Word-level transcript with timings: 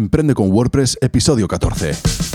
Emprende 0.00 0.32
con 0.32 0.50
WordPress, 0.50 0.96
episodio 1.02 1.46
14. 1.46 2.29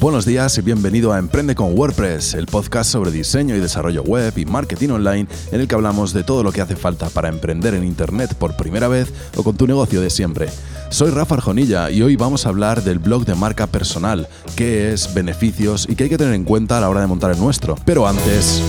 Buenos 0.00 0.24
días 0.24 0.56
y 0.56 0.62
bienvenido 0.62 1.12
a 1.12 1.18
Emprende 1.18 1.54
con 1.54 1.78
WordPress, 1.78 2.32
el 2.32 2.46
podcast 2.46 2.90
sobre 2.90 3.10
diseño 3.10 3.54
y 3.54 3.60
desarrollo 3.60 4.02
web 4.02 4.32
y 4.38 4.46
marketing 4.46 4.88
online 4.88 5.28
en 5.52 5.60
el 5.60 5.68
que 5.68 5.74
hablamos 5.74 6.14
de 6.14 6.24
todo 6.24 6.42
lo 6.42 6.52
que 6.52 6.62
hace 6.62 6.74
falta 6.74 7.10
para 7.10 7.28
emprender 7.28 7.74
en 7.74 7.84
Internet 7.84 8.34
por 8.34 8.56
primera 8.56 8.88
vez 8.88 9.12
o 9.36 9.42
con 9.42 9.58
tu 9.58 9.66
negocio 9.66 10.00
de 10.00 10.08
siempre. 10.08 10.48
Soy 10.88 11.10
Rafa 11.10 11.34
Arjonilla 11.34 11.90
y 11.90 12.00
hoy 12.00 12.16
vamos 12.16 12.46
a 12.46 12.48
hablar 12.48 12.82
del 12.82 12.98
blog 12.98 13.26
de 13.26 13.34
marca 13.34 13.66
personal, 13.66 14.26
qué 14.56 14.90
es, 14.90 15.12
beneficios 15.12 15.86
y 15.86 15.96
qué 15.96 16.04
hay 16.04 16.10
que 16.10 16.16
tener 16.16 16.32
en 16.32 16.44
cuenta 16.44 16.78
a 16.78 16.80
la 16.80 16.88
hora 16.88 17.02
de 17.02 17.06
montar 17.06 17.32
el 17.32 17.38
nuestro. 17.38 17.76
Pero 17.84 18.08
antes... 18.08 18.62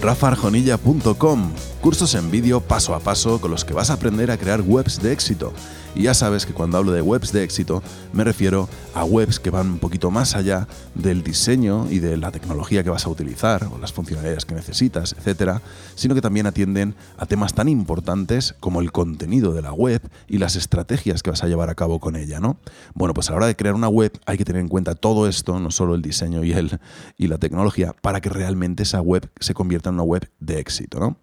rafarjonilla.com 0.00 1.52
Cursos 1.84 2.14
en 2.14 2.30
vídeo 2.30 2.62
paso 2.62 2.94
a 2.94 2.98
paso 2.98 3.38
con 3.42 3.50
los 3.50 3.62
que 3.62 3.74
vas 3.74 3.90
a 3.90 3.92
aprender 3.92 4.30
a 4.30 4.38
crear 4.38 4.62
webs 4.62 5.02
de 5.02 5.12
éxito. 5.12 5.52
Y 5.94 6.02
ya 6.02 6.14
sabes 6.14 6.44
que 6.44 6.52
cuando 6.52 6.78
hablo 6.78 6.92
de 6.92 7.02
webs 7.02 7.32
de 7.32 7.44
éxito 7.44 7.82
me 8.12 8.24
refiero 8.24 8.68
a 8.94 9.04
webs 9.04 9.38
que 9.38 9.50
van 9.50 9.72
un 9.72 9.78
poquito 9.78 10.10
más 10.10 10.34
allá 10.34 10.66
del 10.94 11.22
diseño 11.22 11.86
y 11.90 11.98
de 11.98 12.16
la 12.16 12.30
tecnología 12.30 12.82
que 12.82 12.90
vas 12.90 13.06
a 13.06 13.10
utilizar 13.10 13.68
o 13.72 13.78
las 13.78 13.92
funcionalidades 13.92 14.44
que 14.44 14.54
necesitas, 14.54 15.14
etcétera, 15.18 15.62
sino 15.94 16.14
que 16.14 16.20
también 16.20 16.46
atienden 16.46 16.94
a 17.16 17.26
temas 17.26 17.54
tan 17.54 17.68
importantes 17.68 18.54
como 18.60 18.80
el 18.80 18.92
contenido 18.92 19.52
de 19.52 19.62
la 19.62 19.72
web 19.72 20.00
y 20.28 20.38
las 20.38 20.56
estrategias 20.56 21.22
que 21.22 21.30
vas 21.30 21.42
a 21.44 21.48
llevar 21.48 21.70
a 21.70 21.74
cabo 21.74 22.00
con 22.00 22.16
ella, 22.16 22.40
¿no? 22.40 22.58
Bueno, 22.94 23.14
pues 23.14 23.28
a 23.28 23.32
la 23.32 23.38
hora 23.38 23.46
de 23.46 23.56
crear 23.56 23.74
una 23.74 23.88
web 23.88 24.12
hay 24.26 24.36
que 24.36 24.44
tener 24.44 24.60
en 24.60 24.68
cuenta 24.68 24.94
todo 24.94 25.28
esto, 25.28 25.58
no 25.60 25.70
solo 25.70 25.94
el 25.94 26.02
diseño 26.02 26.44
y 26.44 26.52
el 26.52 26.78
y 27.16 27.28
la 27.28 27.38
tecnología, 27.38 27.94
para 28.00 28.20
que 28.20 28.28
realmente 28.28 28.82
esa 28.82 29.00
web 29.00 29.30
se 29.40 29.54
convierta 29.54 29.90
en 29.90 29.94
una 29.94 30.04
web 30.04 30.30
de 30.40 30.58
éxito, 30.58 30.98
¿no? 31.00 31.16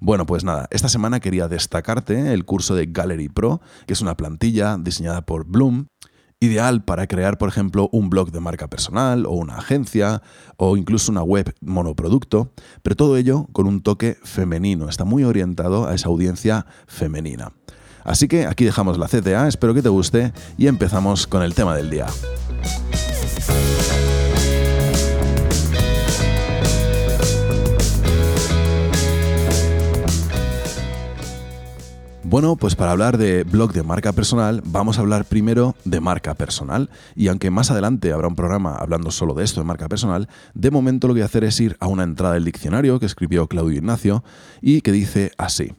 Bueno, 0.00 0.26
pues 0.26 0.44
nada, 0.44 0.68
esta 0.70 0.88
semana 0.88 1.18
quería 1.18 1.48
destacarte 1.48 2.32
el 2.32 2.44
curso 2.44 2.76
de 2.76 2.86
Gallery 2.86 3.28
Pro, 3.28 3.60
que 3.86 3.94
es 3.94 4.00
una 4.00 4.07
plantilla 4.16 4.76
diseñada 4.78 5.22
por 5.22 5.44
Bloom, 5.44 5.86
ideal 6.40 6.84
para 6.84 7.06
crear, 7.06 7.38
por 7.38 7.48
ejemplo, 7.48 7.88
un 7.92 8.10
blog 8.10 8.30
de 8.30 8.40
marca 8.40 8.68
personal 8.68 9.26
o 9.26 9.32
una 9.32 9.56
agencia 9.56 10.22
o 10.56 10.76
incluso 10.76 11.10
una 11.10 11.22
web 11.22 11.54
monoproducto, 11.60 12.52
pero 12.82 12.96
todo 12.96 13.16
ello 13.16 13.48
con 13.52 13.66
un 13.66 13.82
toque 13.82 14.16
femenino, 14.22 14.88
está 14.88 15.04
muy 15.04 15.24
orientado 15.24 15.88
a 15.88 15.94
esa 15.94 16.08
audiencia 16.08 16.66
femenina. 16.86 17.52
Así 18.04 18.28
que 18.28 18.46
aquí 18.46 18.64
dejamos 18.64 18.98
la 18.98 19.08
CTA, 19.08 19.48
espero 19.48 19.74
que 19.74 19.82
te 19.82 19.88
guste 19.88 20.32
y 20.56 20.66
empezamos 20.66 21.26
con 21.26 21.42
el 21.42 21.54
tema 21.54 21.76
del 21.76 21.90
día. 21.90 22.06
Bueno, 32.30 32.56
pues 32.56 32.76
para 32.76 32.90
hablar 32.90 33.16
de 33.16 33.42
blog 33.42 33.72
de 33.72 33.82
marca 33.82 34.12
personal, 34.12 34.60
vamos 34.66 34.98
a 34.98 35.00
hablar 35.00 35.24
primero 35.24 35.74
de 35.86 35.98
marca 35.98 36.34
personal. 36.34 36.90
Y 37.16 37.28
aunque 37.28 37.50
más 37.50 37.70
adelante 37.70 38.12
habrá 38.12 38.28
un 38.28 38.36
programa 38.36 38.76
hablando 38.76 39.10
solo 39.10 39.32
de 39.32 39.44
esto, 39.44 39.62
de 39.62 39.66
marca 39.66 39.88
personal, 39.88 40.28
de 40.52 40.70
momento 40.70 41.08
lo 41.08 41.14
que 41.14 41.20
voy 41.20 41.22
a 41.22 41.24
hacer 41.24 41.44
es 41.44 41.58
ir 41.58 41.78
a 41.80 41.86
una 41.86 42.02
entrada 42.02 42.34
del 42.34 42.44
diccionario 42.44 43.00
que 43.00 43.06
escribió 43.06 43.46
Claudio 43.46 43.78
Ignacio 43.78 44.24
y 44.60 44.82
que 44.82 44.92
dice 44.92 45.32
así. 45.38 45.72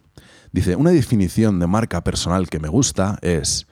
Dice, 0.51 0.75
una 0.75 0.89
definición 0.89 1.59
de 1.59 1.67
marca 1.67 2.03
personal 2.03 2.49
que 2.49 2.57
me 2.57 2.67
gusta 2.67 3.19
es 3.21 3.67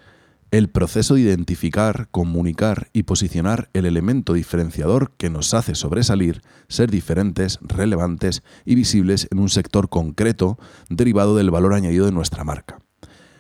el 0.52 0.69
proceso 0.69 1.16
de 1.16 1.22
identificar, 1.22 2.08
comunicar 2.12 2.90
y 2.94 3.03
posicionar 3.03 3.69
el 3.74 3.85
elemento 3.85 4.34
diferenciador 4.34 5.12
que 5.18 5.30
nos 5.30 5.53
hace 5.53 5.75
sobresalir, 5.75 6.41
ser 6.69 6.90
diferentes, 6.90 7.59
relevantes 7.62 8.44
y 8.66 8.75
visibles 8.75 9.28
en 9.31 9.40
un 9.40 9.50
sector 9.50 9.90
concreto 9.90 10.58
derivado 10.90 11.35
del 11.35 11.52
valor 11.52 11.74
añadido 11.74 12.06
de 12.06 12.13
nuestra 12.13 12.44
marca. 12.44 12.80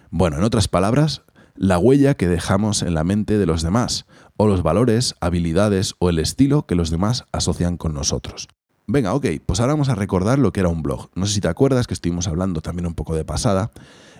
Bueno, 0.09 0.37
en 0.37 0.43
otras 0.43 0.67
palabras, 0.67 1.23
la 1.55 1.79
huella 1.79 2.15
que 2.15 2.27
dejamos 2.27 2.81
en 2.81 2.93
la 2.93 3.03
mente 3.03 3.37
de 3.37 3.45
los 3.45 3.61
demás, 3.61 4.05
o 4.35 4.47
los 4.47 4.61
valores, 4.61 5.15
habilidades 5.19 5.95
o 5.99 6.09
el 6.09 6.19
estilo 6.19 6.65
que 6.65 6.75
los 6.75 6.91
demás 6.91 7.25
asocian 7.31 7.77
con 7.77 7.93
nosotros. 7.93 8.47
Venga, 8.85 9.13
ok, 9.13 9.25
pues 9.45 9.59
ahora 9.59 9.73
vamos 9.73 9.89
a 9.89 9.95
recordar 9.95 10.39
lo 10.39 10.53
que 10.53 10.61
era 10.61 10.69
un 10.69 10.81
blog. 10.81 11.09
No 11.15 11.25
sé 11.25 11.33
si 11.33 11.41
te 11.41 11.49
acuerdas 11.49 11.87
que 11.87 11.93
estuvimos 11.93 12.27
hablando 12.27 12.61
también 12.61 12.85
un 12.85 12.93
poco 12.93 13.15
de 13.15 13.25
pasada 13.25 13.71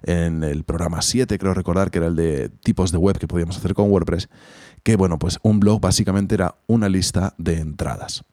en 0.04 0.44
el 0.44 0.64
programa 0.64 1.02
7, 1.02 1.38
creo 1.38 1.54
recordar 1.54 1.92
que 1.92 2.00
era 2.00 2.08
el 2.08 2.16
de 2.16 2.50
tipos 2.50 2.92
de 2.92 2.98
web 2.98 3.18
que 3.18 3.28
podíamos 3.28 3.58
hacer 3.58 3.74
con 3.74 3.90
WordPress, 3.92 4.30
que 4.84 4.96
bueno, 4.96 5.20
pues 5.20 5.40
un 5.44 5.60
blog 5.60 5.82
básicamente 5.82 6.36
era 6.36 6.56
una 6.68 6.90
lista 6.90 7.34
de 7.38 7.60
entradas. 7.60 8.24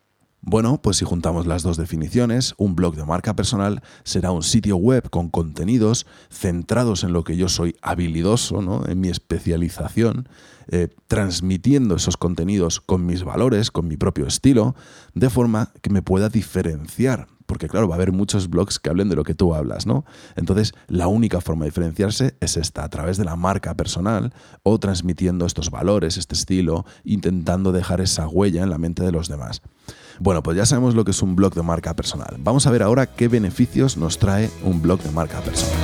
Bueno, 0.47 0.83
pues 0.83 0.99
si 0.99 1.07
juntamos 1.07 1.47
las 1.47 1.63
dos 1.63 1.79
definiciones, 1.79 2.53
un 2.59 2.77
blog 2.77 2.97
de 2.97 3.07
marca 3.07 3.35
personal 3.35 3.83
será 4.03 4.31
un 4.31 4.43
sitio 4.43 4.77
web 4.77 5.09
con 5.09 5.31
contenidos 5.31 6.07
centrados 6.29 7.03
en 7.03 7.15
lo 7.15 7.25
que 7.25 7.39
yo 7.39 7.49
soy 7.49 7.77
habilidoso, 7.81 8.61
¿no? 8.61 8.87
en 8.87 9.01
mi 9.01 9.09
especialización, 9.09 10.29
eh, 10.69 10.89
transmitiendo 11.07 11.97
esos 11.97 12.19
contenidos 12.19 12.83
con 12.83 13.07
mis 13.07 13.25
valores, 13.25 13.71
con 13.71 13.89
mi 13.89 13.97
propio 13.97 14.27
estilo, 14.27 14.75
de 15.15 15.31
forma 15.31 15.73
que 15.81 15.89
me 15.89 16.03
pueda 16.03 16.29
diferenciar 16.29 17.27
porque 17.47 17.69
claro, 17.69 17.89
va 17.89 17.95
a 17.95 17.97
haber 17.97 18.13
muchos 18.13 18.49
blogs 18.49 18.79
que 18.79 18.91
hablen 18.91 19.09
de 19.09 19.17
lo 19.17 19.25
que 19.25 19.35
tú 19.35 19.55
hablas, 19.55 19.87
¿no? 19.87 20.05
Entonces, 20.37 20.75
la 20.89 21.09
única 21.09 21.41
forma 21.41 21.65
de 21.65 21.71
diferenciarse 21.71 22.37
es 22.41 22.57
esta, 22.57 22.85
a 22.85 22.89
través 22.89 23.17
de 23.17 23.25
la 23.25 23.37
marca 23.37 23.75
personal 23.75 24.33
o 24.63 24.79
transmitiendo 24.79 25.47
estos 25.47 25.71
valores, 25.71 26.17
este 26.17 26.35
estilo, 26.35 26.85
intentando 27.05 27.73
dejar 27.73 28.01
esa 28.01 28.29
huella 28.29 28.63
en 28.63 28.71
la 28.71 28.79
mente 28.79 29.03
de 29.03 29.13
los 29.13 29.29
demás. 29.29 29.63
Bueno, 30.21 30.43
pues 30.43 30.57
ya 30.57 30.65
sabemos 30.65 30.95
lo 30.95 31.05
que 31.05 31.11
es 31.11 31.23
un 31.23 31.35
blog 31.37 31.55
de 31.55 31.63
marca 31.63 31.95
personal. 31.95 32.37
Vamos 32.39 32.67
a 32.67 32.71
ver 32.71 32.83
ahora 32.83 33.07
qué 33.07 33.29
beneficios 33.29 33.97
nos 33.97 34.19
trae 34.19 34.51
un 34.63 34.81
blog 34.81 35.01
de 35.03 35.11
marca 35.11 35.41
personal. 35.41 35.75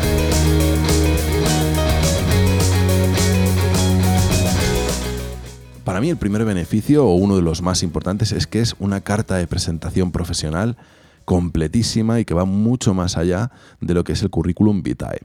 Para 5.85 6.01
mí 6.01 6.09
el 6.09 6.17
primer 6.17 6.45
beneficio 6.45 7.05
o 7.05 7.15
uno 7.15 7.35
de 7.35 7.43
los 7.43 7.63
más 7.63 7.83
importantes 7.83 8.31
es 8.31 8.47
que 8.47 8.61
es 8.61 8.77
una 8.79 9.01
carta 9.01 9.37
de 9.37 9.49
presentación 9.49 10.13
profesional 10.13 10.77
completísima 11.25 12.21
y 12.21 12.25
que 12.25 12.35
va 12.35 12.45
mucho 12.45 12.95
más 12.95 13.17
allá 13.17 13.51
de 13.81 13.95
lo 13.95 14.05
que 14.05 14.13
es 14.13 14.23
el 14.23 14.31
currículum 14.31 14.83
vitae. 14.83 15.21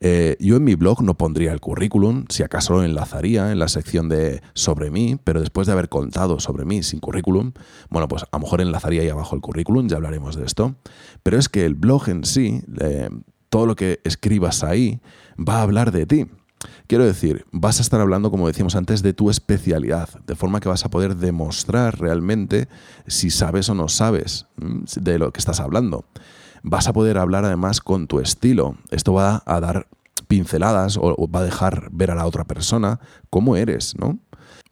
Eh, 0.00 0.36
yo 0.38 0.56
en 0.56 0.64
mi 0.64 0.76
blog 0.76 1.02
no 1.02 1.14
pondría 1.14 1.52
el 1.52 1.60
currículum, 1.60 2.24
si 2.28 2.42
acaso 2.42 2.74
lo 2.74 2.84
enlazaría 2.84 3.50
en 3.50 3.58
la 3.58 3.68
sección 3.68 4.08
de 4.08 4.42
sobre 4.54 4.90
mí, 4.90 5.18
pero 5.24 5.40
después 5.40 5.66
de 5.66 5.72
haber 5.72 5.88
contado 5.88 6.38
sobre 6.38 6.64
mí 6.64 6.82
sin 6.82 7.00
currículum, 7.00 7.52
bueno, 7.90 8.06
pues 8.06 8.22
a 8.22 8.28
lo 8.32 8.38
mejor 8.40 8.60
enlazaría 8.60 9.02
ahí 9.02 9.08
abajo 9.08 9.34
el 9.34 9.42
currículum, 9.42 9.88
ya 9.88 9.96
hablaremos 9.96 10.36
de 10.36 10.44
esto. 10.44 10.76
Pero 11.22 11.38
es 11.38 11.48
que 11.48 11.64
el 11.64 11.74
blog 11.74 12.08
en 12.08 12.24
sí, 12.24 12.62
eh, 12.80 13.08
todo 13.48 13.66
lo 13.66 13.74
que 13.74 14.00
escribas 14.04 14.62
ahí, 14.62 15.00
va 15.36 15.58
a 15.58 15.62
hablar 15.62 15.90
de 15.90 16.06
ti. 16.06 16.26
Quiero 16.86 17.04
decir, 17.04 17.46
vas 17.52 17.78
a 17.78 17.82
estar 17.82 18.00
hablando, 18.00 18.30
como 18.30 18.46
decíamos 18.46 18.74
antes, 18.74 19.02
de 19.02 19.12
tu 19.12 19.30
especialidad, 19.30 20.08
de 20.26 20.34
forma 20.34 20.60
que 20.60 20.68
vas 20.68 20.84
a 20.84 20.90
poder 20.90 21.16
demostrar 21.16 21.98
realmente 22.00 22.68
si 23.06 23.30
sabes 23.30 23.68
o 23.68 23.74
no 23.74 23.88
sabes 23.88 24.46
de 24.56 25.18
lo 25.18 25.32
que 25.32 25.38
estás 25.38 25.60
hablando. 25.60 26.04
Vas 26.62 26.88
a 26.88 26.92
poder 26.92 27.18
hablar 27.18 27.44
además 27.44 27.80
con 27.80 28.06
tu 28.06 28.20
estilo. 28.20 28.76
Esto 28.90 29.12
va 29.12 29.42
a 29.46 29.60
dar 29.60 29.86
pinceladas 30.26 30.98
o 31.00 31.28
va 31.30 31.40
a 31.40 31.44
dejar 31.44 31.88
ver 31.92 32.10
a 32.10 32.14
la 32.14 32.26
otra 32.26 32.44
persona 32.44 33.00
cómo 33.30 33.56
eres, 33.56 33.94
¿no? 33.96 34.18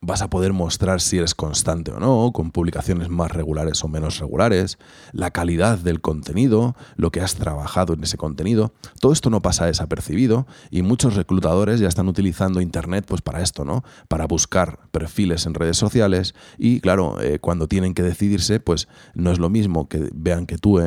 Vas 0.00 0.22
a 0.22 0.30
poder 0.30 0.52
mostrar 0.52 1.00
si 1.00 1.18
eres 1.18 1.34
constante 1.34 1.90
o 1.90 2.00
no, 2.00 2.30
con 2.32 2.50
publicaciones 2.50 3.08
más 3.08 3.32
regulares 3.32 3.82
o 3.84 3.88
menos 3.88 4.18
regulares, 4.18 4.78
la 5.12 5.30
calidad 5.30 5.78
del 5.78 6.00
contenido, 6.00 6.76
lo 6.96 7.10
que 7.10 7.20
has 7.20 7.34
trabajado 7.34 7.94
en 7.94 8.02
ese 8.02 8.16
contenido. 8.16 8.72
Todo 9.00 9.12
esto 9.12 9.30
no 9.30 9.42
pasa 9.42 9.66
desapercibido 9.66 10.46
y 10.70 10.82
muchos 10.82 11.14
reclutadores 11.14 11.80
ya 11.80 11.88
están 11.88 12.08
utilizando 12.08 12.60
Internet 12.60 13.04
pues 13.08 13.22
para 13.22 13.42
esto, 13.42 13.64
¿no? 13.64 13.84
Para 14.08 14.26
buscar 14.26 14.78
perfiles 14.96 15.44
en 15.44 15.52
redes 15.52 15.76
sociales 15.76 16.34
y 16.56 16.80
claro, 16.80 17.20
eh, 17.20 17.38
cuando 17.38 17.68
tienen 17.68 17.92
que 17.92 18.02
decidirse, 18.02 18.60
pues 18.60 18.88
no 19.14 19.30
es 19.30 19.38
lo 19.38 19.50
mismo 19.50 19.88
que 19.88 20.08
vean 20.14 20.46
que 20.46 20.56
tú 20.56 20.80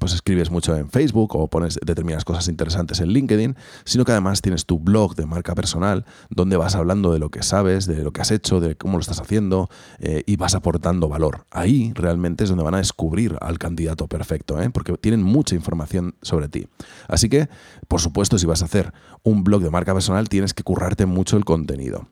pues 0.00 0.14
escribes 0.14 0.50
mucho 0.50 0.76
en 0.76 0.90
Facebook 0.90 1.36
o 1.36 1.48
pones 1.48 1.78
determinadas 1.84 2.24
cosas 2.24 2.48
interesantes 2.48 2.98
en 2.98 3.10
LinkedIn, 3.10 3.54
sino 3.84 4.04
que 4.04 4.10
además 4.10 4.42
tienes 4.42 4.66
tu 4.66 4.80
blog 4.80 5.14
de 5.14 5.26
marca 5.26 5.54
personal 5.54 6.04
donde 6.28 6.56
vas 6.56 6.74
hablando 6.74 7.12
de 7.12 7.20
lo 7.20 7.30
que 7.30 7.44
sabes, 7.44 7.86
de 7.86 8.02
lo 8.02 8.12
que 8.12 8.20
has 8.20 8.32
hecho, 8.32 8.58
de 8.58 8.74
cómo 8.74 8.94
lo 8.94 9.00
estás 9.00 9.20
haciendo 9.20 9.68
eh, 10.00 10.24
y 10.26 10.34
vas 10.36 10.56
aportando 10.56 11.08
valor. 11.08 11.46
Ahí 11.52 11.92
realmente 11.94 12.42
es 12.42 12.50
donde 12.50 12.64
van 12.64 12.74
a 12.74 12.78
descubrir 12.78 13.36
al 13.40 13.58
candidato 13.58 14.08
perfecto, 14.08 14.60
¿eh? 14.60 14.70
porque 14.70 14.96
tienen 14.96 15.22
mucha 15.22 15.54
información 15.54 16.16
sobre 16.20 16.48
ti. 16.48 16.66
Así 17.06 17.28
que, 17.28 17.48
por 17.86 18.00
supuesto, 18.00 18.38
si 18.38 18.46
vas 18.46 18.62
a 18.62 18.64
hacer 18.64 18.92
un 19.22 19.44
blog 19.44 19.62
de 19.62 19.70
marca 19.70 19.94
personal, 19.94 20.28
tienes 20.28 20.52
que 20.52 20.64
currarte 20.64 21.06
mucho 21.06 21.36
el 21.36 21.44
contenido. 21.44 22.08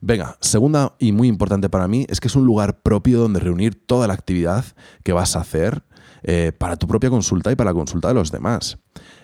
Venga, 0.00 0.36
segunda 0.40 0.94
y 0.98 1.12
muy 1.12 1.26
importante 1.26 1.68
para 1.68 1.88
mí 1.88 2.06
es 2.08 2.20
que 2.20 2.28
es 2.28 2.36
un 2.36 2.46
lugar 2.46 2.82
propio 2.82 3.18
donde 3.18 3.40
reunir 3.40 3.74
toda 3.74 4.06
la 4.06 4.14
actividad 4.14 4.64
que 5.02 5.12
vas 5.12 5.34
a 5.34 5.40
hacer 5.40 5.82
eh, 6.22 6.52
para 6.56 6.76
tu 6.76 6.86
propia 6.86 7.10
consulta 7.10 7.50
y 7.50 7.56
para 7.56 7.70
la 7.70 7.74
consulta 7.74 8.08
de 8.08 8.14
los 8.14 8.30
demás. 8.30 8.78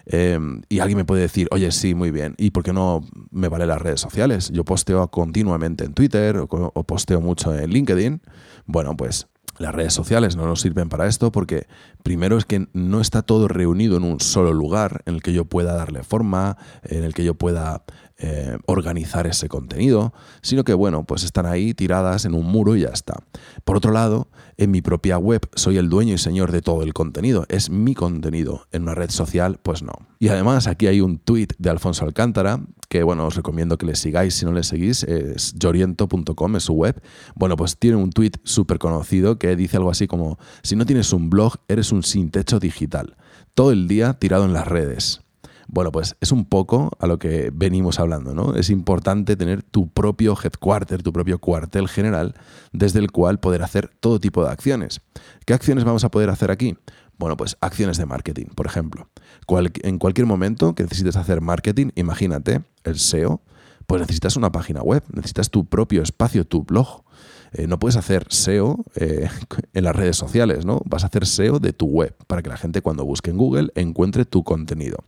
Eh, 0.07 0.39
y 0.69 0.81
alguien 0.81 0.99
me 0.99 1.05
puede 1.05 1.23
decir, 1.23 1.49
oye, 1.53 1.71
sí, 1.71 1.95
muy 1.95 2.11
bien, 2.11 2.35
¿y 2.39 2.51
por 2.51 2.65
qué 2.65 2.73
no 2.73 3.03
me 3.31 3.49
vale 3.49 3.67
las 3.67 3.81
redes 3.81 4.01
sociales? 4.01 4.51
Yo 4.51 4.65
posteo 4.65 5.09
continuamente 5.09 5.85
en 5.85 5.95
Twitter 5.95 6.37
o 6.39 6.85
posteo 6.85 7.21
mucho 7.21 7.57
en 7.57 7.71
LinkedIn. 7.71 8.21
Bueno, 8.67 8.97
pues 8.97 9.29
las 9.59 9.75
redes 9.75 9.93
sociales 9.93 10.37
no 10.37 10.47
nos 10.47 10.61
sirven 10.61 10.89
para 10.89 11.07
esto 11.07 11.31
porque 11.31 11.67
primero 12.03 12.37
es 12.37 12.45
que 12.45 12.67
no 12.73 13.01
está 13.01 13.23
todo 13.23 13.47
reunido 13.47 13.97
en 13.97 14.03
un 14.03 14.21
solo 14.21 14.53
lugar 14.53 15.03
en 15.07 15.15
el 15.15 15.23
que 15.23 15.33
yo 15.33 15.45
pueda 15.45 15.75
darle 15.75 16.03
forma, 16.03 16.57
en 16.83 17.05
el 17.05 17.15
que 17.15 17.25
yo 17.25 17.35
pueda 17.35 17.85
eh, 18.19 18.59
organizar 18.67 19.27
ese 19.27 19.49
contenido, 19.49 20.13
sino 20.41 20.65
que 20.65 20.75
bueno, 20.75 21.05
pues 21.05 21.25
están 21.25 21.47
ahí 21.47 21.75
tiradas 21.75 22.25
en 22.25 22.35
un 22.35 22.47
muro 22.47 22.77
y 22.77 22.83
ya 22.83 22.89
está. 22.89 23.23
Por 23.65 23.77
otro 23.77 23.93
lado, 23.93 24.29
en 24.57 24.71
mi 24.71 24.83
propia 24.83 25.19
web 25.19 25.49
soy 25.55 25.79
el 25.79 25.89
dueño 25.89 26.15
y 26.15 26.19
señor 26.19 26.53
de 26.53 26.63
todo 26.63 26.83
el 26.83 26.95
contenido, 26.95 27.45
es 27.49 27.71
mi 27.71 27.95
contenido. 27.95 28.67
En 28.71 28.83
una 28.83 28.95
red 28.95 29.11
social, 29.11 29.59
pues 29.63 29.83
no. 29.83 29.93
Y 30.19 30.29
además 30.29 30.67
aquí 30.67 30.87
hay 30.87 31.01
un 31.01 31.19
tweet 31.19 31.49
de 31.59 31.71
Alfonso 31.71 32.05
Alcántara 32.05 32.61
que 32.95 33.03
bueno, 33.03 33.27
os 33.27 33.35
recomiendo 33.35 33.77
que 33.77 33.87
le 33.87 33.97
sigáis 33.97 34.35
si 34.35 34.45
no 34.45 34.53
le 34.53 34.63
seguís, 34.63 35.03
es 35.03 35.53
yoriento.com, 35.55 36.55
es 36.55 36.63
su 36.63 36.75
web. 36.75 37.03
Bueno, 37.35 37.57
pues 37.57 37.77
tiene 37.77 37.97
un 37.97 38.11
tweet 38.11 38.35
súper 38.45 38.79
conocido 38.79 39.37
que 39.37 39.57
dice 39.57 39.79
algo 39.79 39.91
así 39.91 40.07
como, 40.07 40.39
si 40.63 40.77
no 40.77 40.87
tienes 40.87 41.13
un 41.13 41.29
blog, 41.29 41.55
eres 41.67 41.91
un 41.91 42.05
sin 42.05 42.31
techo 42.31 42.61
digital, 42.61 43.17
todo 43.55 43.73
el 43.73 43.89
día 43.89 44.13
tirado 44.13 44.45
en 44.45 44.53
las 44.53 44.69
redes. 44.69 45.24
Bueno, 45.67 45.93
pues 45.93 46.17
es 46.21 46.33
un 46.33 46.45
poco 46.45 46.91
a 46.99 47.07
lo 47.07 47.19
que 47.19 47.51
venimos 47.53 47.99
hablando, 47.99 48.35
¿no? 48.35 48.55
Es 48.55 48.71
importante 48.71 49.37
tener 49.37 49.63
tu 49.63 49.89
propio 49.89 50.37
headquarter, 50.43 51.03
tu 51.03 51.13
propio 51.13 51.39
cuartel 51.39 51.89
general, 51.89 52.35
desde 52.73 52.99
el 52.99 53.11
cual 53.11 53.41
poder 53.41 53.63
hacer 53.63 53.91
todo 54.01 54.21
tipo 54.21 54.45
de 54.45 54.51
acciones. 54.51 55.01
¿Qué 55.47 55.55
acciones 55.55 55.85
vamos 55.85 56.05
a 56.05 56.11
poder 56.11 56.31
hacer 56.31 56.51
aquí? 56.51 56.77
Bueno, 57.19 57.37
pues 57.37 57.57
acciones 57.61 57.97
de 57.97 58.07
marketing, 58.07 58.47
por 58.55 58.67
ejemplo. 58.67 59.09
en 59.49 59.99
cualquier 59.99 60.27
momento 60.27 60.75
que 60.75 60.83
necesites 60.83 61.17
hacer 61.17 61.41
marketing, 61.41 61.91
imagínate, 61.95 62.63
el 62.83 62.99
SEO, 62.99 63.41
pues 63.87 64.01
necesitas 64.01 64.37
una 64.37 64.51
página 64.51 64.83
web, 64.83 65.03
necesitas 65.13 65.51
tu 65.51 65.67
propio 65.67 66.03
espacio, 66.03 66.45
tu 66.45 66.65
blog. 66.65 67.05
Eh, 67.53 67.67
no 67.69 67.79
puedes 67.79 67.97
hacer 67.97 68.27
SEO 68.31 68.85
eh, 68.97 69.29
en 69.75 69.85
las 69.85 69.95
redes 69.95 70.17
sociales, 70.17 70.65
¿no? 70.65 70.81
Vas 70.87 71.05
a 71.05 71.07
hacer 71.07 71.27
SEO 71.27 71.61
de 71.61 71.73
tu 71.73 71.87
web 71.87 72.15
para 72.27 72.43
que 72.43 72.49
la 72.49 72.57
gente 72.57 72.83
cuando 72.83 73.05
busque 73.05 73.31
en 73.31 73.37
Google 73.37 73.71
encuentre 73.75 74.25
tu 74.25 74.43
contenido. 74.43 74.99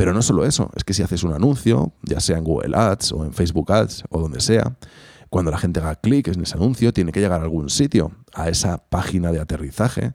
Pero 0.00 0.14
no 0.14 0.22
solo 0.22 0.46
eso, 0.46 0.70
es 0.74 0.82
que 0.82 0.94
si 0.94 1.02
haces 1.02 1.24
un 1.24 1.34
anuncio, 1.34 1.92
ya 2.02 2.20
sea 2.20 2.38
en 2.38 2.44
Google 2.44 2.74
Ads 2.74 3.12
o 3.12 3.26
en 3.26 3.34
Facebook 3.34 3.70
Ads 3.70 4.04
o 4.08 4.18
donde 4.18 4.40
sea, 4.40 4.78
cuando 5.28 5.50
la 5.50 5.58
gente 5.58 5.78
haga 5.78 5.94
clic 5.96 6.28
en 6.28 6.40
ese 6.40 6.56
anuncio, 6.56 6.90
tiene 6.94 7.12
que 7.12 7.20
llegar 7.20 7.40
a 7.40 7.44
algún 7.44 7.68
sitio, 7.68 8.10
a 8.32 8.48
esa 8.48 8.78
página 8.78 9.30
de 9.30 9.40
aterrizaje 9.40 10.14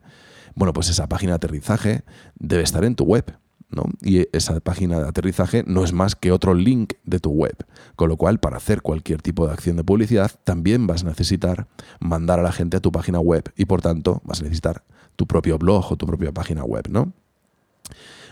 bueno, 0.56 0.72
pues 0.72 0.88
esa 0.88 1.06
página 1.06 1.32
de 1.32 1.36
aterrizaje 1.36 2.02
debe 2.34 2.62
estar 2.62 2.82
en 2.84 2.96
tu 2.96 3.04
web. 3.04 3.38
¿no? 3.68 3.84
Y 4.00 4.26
esa 4.32 4.58
página 4.60 4.98
de 4.98 5.08
aterrizaje 5.08 5.64
no 5.66 5.84
es 5.84 5.92
más 5.92 6.16
que 6.16 6.32
otro 6.32 6.54
link 6.54 6.94
de 7.04 7.20
tu 7.20 7.30
web. 7.30 7.56
Con 7.94 8.08
lo 8.08 8.16
cual, 8.16 8.40
para 8.40 8.56
hacer 8.56 8.80
cualquier 8.80 9.20
tipo 9.20 9.46
de 9.46 9.52
acción 9.52 9.76
de 9.76 9.84
publicidad, 9.84 10.30
también 10.44 10.86
vas 10.86 11.04
a 11.04 11.08
necesitar 11.08 11.68
mandar 12.00 12.40
a 12.40 12.42
la 12.42 12.52
gente 12.52 12.78
a 12.78 12.80
tu 12.80 12.90
página 12.90 13.20
web 13.20 13.52
y 13.54 13.66
por 13.66 13.82
tanto 13.82 14.22
vas 14.24 14.40
a 14.40 14.44
necesitar 14.44 14.82
tu 15.14 15.26
propio 15.26 15.58
blog 15.58 15.92
o 15.92 15.96
tu 15.96 16.06
propia 16.06 16.32
página 16.32 16.64
web, 16.64 16.88
¿no? 16.88 17.12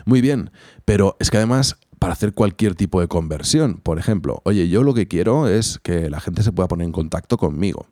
Muy 0.04 0.20
bien, 0.20 0.50
pero 0.84 1.16
es 1.20 1.30
que 1.30 1.38
además 1.38 1.76
para 1.98 2.12
hacer 2.12 2.34
cualquier 2.34 2.74
tipo 2.74 3.00
de 3.00 3.08
conversión, 3.08 3.76
por 3.82 3.98
ejemplo, 3.98 4.42
oye, 4.44 4.68
yo 4.68 4.82
lo 4.82 4.92
que 4.92 5.08
quiero 5.08 5.48
es 5.48 5.78
que 5.82 6.10
la 6.10 6.20
gente 6.20 6.42
se 6.42 6.52
pueda 6.52 6.68
poner 6.68 6.84
en 6.84 6.92
contacto 6.92 7.38
conmigo. 7.38 7.86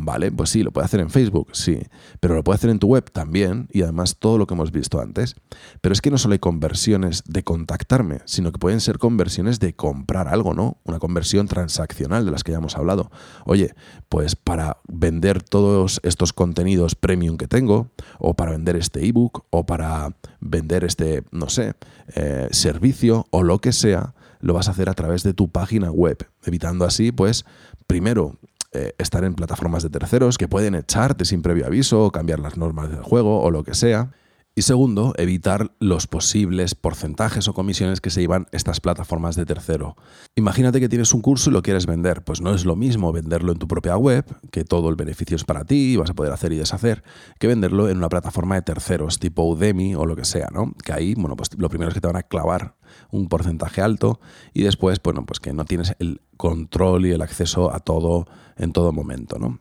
Vale, 0.00 0.30
pues 0.30 0.50
sí, 0.50 0.62
lo 0.62 0.70
puede 0.70 0.84
hacer 0.84 1.00
en 1.00 1.10
Facebook, 1.10 1.48
sí, 1.52 1.80
pero 2.20 2.36
lo 2.36 2.44
puede 2.44 2.54
hacer 2.54 2.70
en 2.70 2.78
tu 2.78 2.86
web 2.86 3.10
también 3.10 3.68
y 3.72 3.82
además 3.82 4.16
todo 4.20 4.38
lo 4.38 4.46
que 4.46 4.54
hemos 4.54 4.70
visto 4.70 5.00
antes. 5.00 5.34
Pero 5.80 5.92
es 5.92 6.00
que 6.00 6.12
no 6.12 6.18
solo 6.18 6.34
hay 6.34 6.38
conversiones 6.38 7.24
de 7.26 7.42
contactarme, 7.42 8.20
sino 8.24 8.52
que 8.52 8.60
pueden 8.60 8.80
ser 8.80 8.98
conversiones 8.98 9.58
de 9.58 9.74
comprar 9.74 10.28
algo, 10.28 10.54
¿no? 10.54 10.78
Una 10.84 11.00
conversión 11.00 11.48
transaccional 11.48 12.24
de 12.24 12.30
las 12.30 12.44
que 12.44 12.52
ya 12.52 12.58
hemos 12.58 12.76
hablado. 12.76 13.10
Oye, 13.44 13.74
pues 14.08 14.36
para 14.36 14.78
vender 14.86 15.42
todos 15.42 15.98
estos 16.04 16.32
contenidos 16.32 16.94
premium 16.94 17.36
que 17.36 17.48
tengo, 17.48 17.90
o 18.20 18.34
para 18.34 18.52
vender 18.52 18.76
este 18.76 19.04
ebook, 19.04 19.46
o 19.50 19.66
para 19.66 20.14
vender 20.38 20.84
este, 20.84 21.24
no 21.32 21.48
sé, 21.48 21.74
eh, 22.14 22.46
servicio 22.52 23.26
o 23.30 23.42
lo 23.42 23.58
que 23.58 23.72
sea, 23.72 24.14
lo 24.38 24.54
vas 24.54 24.68
a 24.68 24.70
hacer 24.70 24.88
a 24.88 24.94
través 24.94 25.24
de 25.24 25.34
tu 25.34 25.48
página 25.48 25.90
web, 25.90 26.18
evitando 26.44 26.84
así, 26.84 27.10
pues, 27.10 27.44
primero, 27.88 28.38
eh, 28.72 28.92
estar 28.98 29.24
en 29.24 29.34
plataformas 29.34 29.82
de 29.82 29.90
terceros 29.90 30.36
que 30.36 30.48
pueden 30.48 30.74
echarte 30.74 31.24
sin 31.24 31.42
previo 31.42 31.66
aviso, 31.66 32.10
cambiar 32.10 32.38
las 32.38 32.56
normas 32.56 32.90
del 32.90 33.02
juego 33.02 33.40
o 33.40 33.50
lo 33.50 33.64
que 33.64 33.74
sea. 33.74 34.10
Y 34.58 34.62
segundo, 34.62 35.14
evitar 35.16 35.70
los 35.78 36.08
posibles 36.08 36.74
porcentajes 36.74 37.46
o 37.46 37.54
comisiones 37.54 38.00
que 38.00 38.10
se 38.10 38.22
llevan 38.22 38.48
estas 38.50 38.80
plataformas 38.80 39.36
de 39.36 39.46
tercero. 39.46 39.94
Imagínate 40.34 40.80
que 40.80 40.88
tienes 40.88 41.14
un 41.14 41.20
curso 41.20 41.50
y 41.50 41.52
lo 41.52 41.62
quieres 41.62 41.86
vender. 41.86 42.24
Pues 42.24 42.40
no 42.40 42.52
es 42.52 42.64
lo 42.64 42.74
mismo 42.74 43.12
venderlo 43.12 43.52
en 43.52 43.58
tu 43.58 43.68
propia 43.68 43.96
web, 43.96 44.24
que 44.50 44.64
todo 44.64 44.88
el 44.88 44.96
beneficio 44.96 45.36
es 45.36 45.44
para 45.44 45.64
ti 45.64 45.92
y 45.92 45.96
vas 45.96 46.10
a 46.10 46.14
poder 46.14 46.32
hacer 46.32 46.52
y 46.52 46.56
deshacer, 46.56 47.04
que 47.38 47.46
venderlo 47.46 47.88
en 47.88 47.98
una 47.98 48.08
plataforma 48.08 48.56
de 48.56 48.62
terceros, 48.62 49.20
tipo 49.20 49.44
Udemy 49.44 49.94
o 49.94 50.06
lo 50.06 50.16
que 50.16 50.24
sea, 50.24 50.48
¿no? 50.52 50.72
Que 50.84 50.92
ahí, 50.92 51.14
bueno, 51.14 51.36
pues 51.36 51.50
lo 51.56 51.68
primero 51.68 51.90
es 51.90 51.94
que 51.94 52.00
te 52.00 52.08
van 52.08 52.16
a 52.16 52.24
clavar 52.24 52.74
un 53.12 53.28
porcentaje 53.28 53.80
alto 53.80 54.18
y 54.52 54.64
después, 54.64 55.00
bueno, 55.00 55.24
pues 55.24 55.38
que 55.38 55.52
no 55.52 55.66
tienes 55.66 55.94
el 56.00 56.20
control 56.36 57.06
y 57.06 57.12
el 57.12 57.22
acceso 57.22 57.72
a 57.72 57.78
todo 57.78 58.26
en 58.56 58.72
todo 58.72 58.90
momento, 58.90 59.38
¿no? 59.38 59.60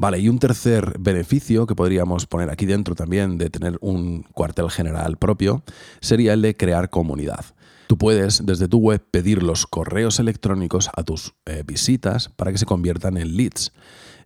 Vale, 0.00 0.20
y 0.20 0.28
un 0.28 0.38
tercer 0.38 0.94
beneficio 1.00 1.66
que 1.66 1.74
podríamos 1.74 2.26
poner 2.26 2.50
aquí 2.50 2.66
dentro 2.66 2.94
también 2.94 3.36
de 3.36 3.50
tener 3.50 3.78
un 3.80 4.22
cuartel 4.32 4.70
general 4.70 5.16
propio 5.16 5.64
sería 6.00 6.34
el 6.34 6.42
de 6.42 6.56
crear 6.56 6.88
comunidad. 6.88 7.44
Tú 7.88 7.98
puedes 7.98 8.46
desde 8.46 8.68
tu 8.68 8.78
web 8.78 9.02
pedir 9.10 9.42
los 9.42 9.66
correos 9.66 10.20
electrónicos 10.20 10.88
a 10.94 11.02
tus 11.02 11.34
eh, 11.46 11.64
visitas 11.66 12.28
para 12.28 12.52
que 12.52 12.58
se 12.58 12.64
conviertan 12.64 13.16
en 13.16 13.36
leads. 13.36 13.72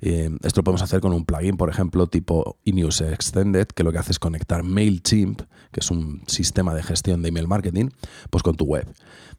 Eh, 0.03 0.31
esto 0.43 0.61
lo 0.61 0.65
podemos 0.65 0.83
hacer 0.83 1.01
con 1.01 1.15
un 1.15 1.25
plugin, 1.25 1.57
por 1.57 1.71
ejemplo, 1.71 2.07
tipo 2.07 2.59
eNews 2.67 3.01
Extended, 3.01 3.69
que 3.69 3.83
lo 3.83 3.93
que 3.93 3.99
hace 3.99 4.13
es 4.13 4.19
conectar 4.19 4.65
MailChimp, 4.65 5.41
que 5.71 5.81
es 5.81 5.91
un 5.91 6.23
sistema 6.27 6.75
de 6.75 6.83
gestión 6.83 7.23
de 7.23 7.31
email 7.31 7.49
marketing, 7.49 7.89
pues 8.29 8.43
con 8.43 8.57
tu 8.57 8.67
web. 8.67 8.87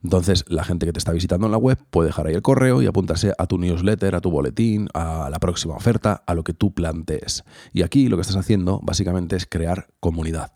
Entonces, 0.04 0.44
la 0.48 0.64
gente 0.64 0.86
que 0.86 0.94
te 0.94 1.00
está 1.00 1.12
visitando 1.12 1.48
en 1.48 1.52
la 1.52 1.58
web 1.58 1.78
puede 1.90 2.08
dejar 2.08 2.28
ahí 2.28 2.34
el 2.34 2.42
correo 2.42 2.82
y 2.82 2.88
apuntarse 2.88 3.34
a 3.38 3.48
tu 3.48 3.58
newsletter, 3.58 4.16
a 4.16 4.22
tu 4.22 4.32
boletín, 4.32 4.90
a 4.94 5.30
la 5.32 5.40
próxima 5.40 5.76
oferta, 5.76 6.24
a 6.28 6.34
lo 6.34 6.44
que 6.44 6.54
tú 6.54 6.74
plantees. 6.74 7.44
Y 7.72 7.84
aquí 7.84 8.10
lo 8.10 8.18
que 8.18 8.22
estás 8.22 8.36
haciendo 8.36 8.80
básicamente 8.84 9.36
es 9.36 9.46
crear 9.46 9.88
comunidad. 10.00 10.52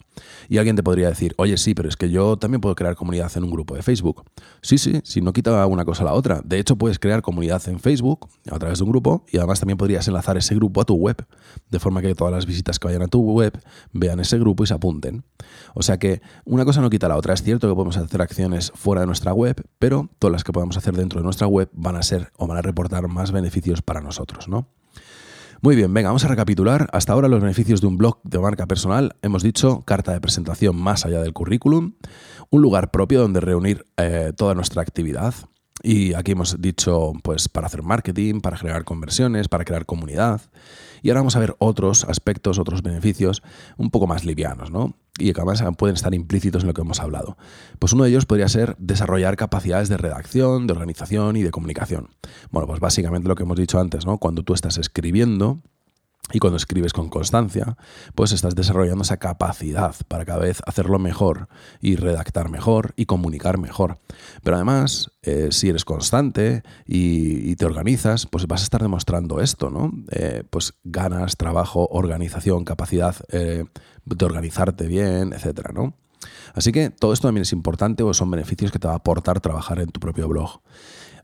Y 0.49 0.57
alguien 0.57 0.75
te 0.75 0.83
podría 0.83 1.09
decir, 1.09 1.33
oye, 1.37 1.57
sí, 1.57 1.75
pero 1.75 1.89
es 1.89 1.95
que 1.95 2.09
yo 2.09 2.37
también 2.37 2.59
puedo 2.59 2.75
crear 2.75 2.95
comunidad 2.95 3.31
en 3.35 3.43
un 3.43 3.51
grupo 3.51 3.75
de 3.75 3.83
Facebook. 3.83 4.23
Sí, 4.61 4.77
sí, 4.77 4.99
si 5.03 5.21
no 5.21 5.31
quita 5.33 5.65
una 5.67 5.85
cosa 5.85 6.03
a 6.03 6.05
la 6.05 6.13
otra. 6.13 6.41
De 6.43 6.59
hecho, 6.59 6.75
puedes 6.75 6.99
crear 6.99 7.21
comunidad 7.21 7.61
en 7.67 7.79
Facebook 7.79 8.27
a 8.51 8.59
través 8.59 8.79
de 8.79 8.83
un 8.83 8.89
grupo 8.89 9.25
y 9.31 9.37
además 9.37 9.59
también 9.59 9.77
podrías 9.77 10.07
enlazar 10.07 10.37
ese 10.37 10.55
grupo 10.55 10.81
a 10.81 10.85
tu 10.85 10.95
web, 10.95 11.25
de 11.69 11.79
forma 11.79 12.01
que 12.01 12.13
todas 12.15 12.33
las 12.33 12.45
visitas 12.45 12.79
que 12.79 12.87
vayan 12.87 13.03
a 13.03 13.07
tu 13.07 13.21
web 13.21 13.57
vean 13.93 14.19
ese 14.19 14.37
grupo 14.39 14.63
y 14.63 14.67
se 14.67 14.73
apunten. 14.73 15.23
O 15.73 15.83
sea 15.83 15.97
que 15.99 16.21
una 16.45 16.65
cosa 16.65 16.81
no 16.81 16.89
quita 16.89 17.07
la 17.07 17.17
otra. 17.17 17.33
Es 17.33 17.43
cierto 17.43 17.67
que 17.69 17.75
podemos 17.75 17.97
hacer 17.97 18.21
acciones 18.21 18.71
fuera 18.75 19.01
de 19.01 19.07
nuestra 19.07 19.33
web, 19.37 19.63
pero 19.79 20.09
todas 20.19 20.31
las 20.33 20.43
que 20.43 20.51
podamos 20.51 20.75
hacer 20.75 20.95
dentro 20.95 21.19
de 21.19 21.23
nuestra 21.23 21.47
web 21.47 21.69
van 21.73 21.95
a 21.95 22.03
ser 22.03 22.31
o 22.37 22.47
van 22.47 22.57
a 22.57 22.61
reportar 22.61 23.07
más 23.07 23.31
beneficios 23.31 23.81
para 23.81 24.01
nosotros, 24.01 24.49
¿no? 24.49 24.67
Muy 25.61 25.75
bien, 25.75 25.91
venga, 25.91 26.09
vamos 26.09 26.23
a 26.23 26.27
recapitular. 26.27 26.87
Hasta 26.93 27.13
ahora 27.13 27.27
los 27.27 27.41
beneficios 27.41 27.81
de 27.81 27.87
un 27.87 27.97
blog 27.97 28.19
de 28.23 28.37
marca 28.37 28.67
personal. 28.67 29.15
Hemos 29.23 29.41
dicho 29.41 29.81
carta 29.85 30.13
de 30.13 30.21
presentación 30.21 30.75
más 30.75 31.05
allá 31.05 31.21
del 31.21 31.33
currículum, 31.33 31.93
un 32.51 32.61
lugar 32.61 32.91
propio 32.91 33.21
donde 33.21 33.39
reunir 33.39 33.85
eh, 33.97 34.33
toda 34.35 34.53
nuestra 34.53 34.83
actividad. 34.83 35.33
Y 35.81 36.13
aquí 36.13 36.33
hemos 36.33 36.61
dicho, 36.61 37.13
pues, 37.23 37.49
para 37.49 37.67
hacer 37.67 37.81
marketing, 37.81 38.41
para 38.41 38.57
generar 38.57 38.83
conversiones, 38.83 39.47
para 39.47 39.65
crear 39.65 39.85
comunidad. 39.85 40.41
Y 41.01 41.09
ahora 41.09 41.21
vamos 41.21 41.35
a 41.35 41.39
ver 41.39 41.55
otros 41.59 42.03
aspectos, 42.03 42.59
otros 42.59 42.83
beneficios 42.83 43.41
un 43.77 43.89
poco 43.89 44.07
más 44.07 44.25
livianos, 44.25 44.71
¿no? 44.71 44.95
Y 45.17 45.31
además 45.31 45.63
pueden 45.77 45.95
estar 45.95 46.13
implícitos 46.13 46.63
en 46.63 46.67
lo 46.67 46.73
que 46.73 46.81
hemos 46.81 46.99
hablado. 46.99 47.37
Pues 47.79 47.93
uno 47.93 48.03
de 48.03 48.09
ellos 48.09 48.25
podría 48.25 48.47
ser 48.49 48.75
desarrollar 48.79 49.35
capacidades 49.35 49.89
de 49.89 49.97
redacción, 49.97 50.67
de 50.67 50.73
organización 50.73 51.35
y 51.35 51.43
de 51.43 51.51
comunicación. 51.51 52.09
Bueno, 52.51 52.67
pues 52.67 52.79
básicamente 52.79 53.27
lo 53.27 53.35
que 53.35 53.43
hemos 53.43 53.57
dicho 53.57 53.79
antes, 53.79 54.05
¿no? 54.05 54.17
Cuando 54.17 54.43
tú 54.43 54.53
estás 54.53 54.77
escribiendo, 54.77 55.61
y 56.33 56.39
cuando 56.39 56.57
escribes 56.57 56.91
con 56.91 57.09
constancia, 57.09 57.77
pues 58.13 58.33
estás 58.33 58.53
desarrollando 58.53 59.03
esa 59.03 59.17
capacidad 59.17 59.95
para 60.07 60.25
cada 60.25 60.39
vez 60.39 60.61
hacerlo 60.65 60.99
mejor 60.99 61.47
y 61.79 61.95
redactar 61.95 62.49
mejor 62.49 62.93
y 62.97 63.05
comunicar 63.05 63.57
mejor. 63.57 63.99
Pero 64.43 64.57
además, 64.57 65.11
eh, 65.21 65.49
si 65.51 65.69
eres 65.69 65.85
constante 65.85 66.63
y, 66.85 67.55
te 67.55 67.65
organizas, 67.65 68.27
pues 68.27 68.45
vas 68.45 68.61
a 68.61 68.65
estar 68.65 68.81
demostrando 68.81 69.39
esto, 69.39 69.71
¿no? 69.71 69.91
Eh, 70.11 70.43
pues 70.49 70.73
ganas, 70.83 71.37
trabajo, 71.37 71.87
organización, 71.89 72.65
capacidad 72.65 73.15
eh, 73.31 73.65
de 74.05 74.25
organizarte 74.25 74.85
bien, 74.85 75.33
etcétera, 75.33 75.71
¿no? 75.73 75.95
Así 76.53 76.71
que 76.71 76.89
todo 76.89 77.13
esto 77.13 77.27
también 77.27 77.43
es 77.43 77.53
importante 77.53 78.03
o 78.03 78.13
son 78.13 78.29
beneficios 78.29 78.71
que 78.71 78.79
te 78.79 78.87
va 78.87 78.93
a 78.93 78.97
aportar 78.97 79.39
trabajar 79.39 79.79
en 79.79 79.89
tu 79.89 79.99
propio 79.99 80.27
blog. 80.27 80.61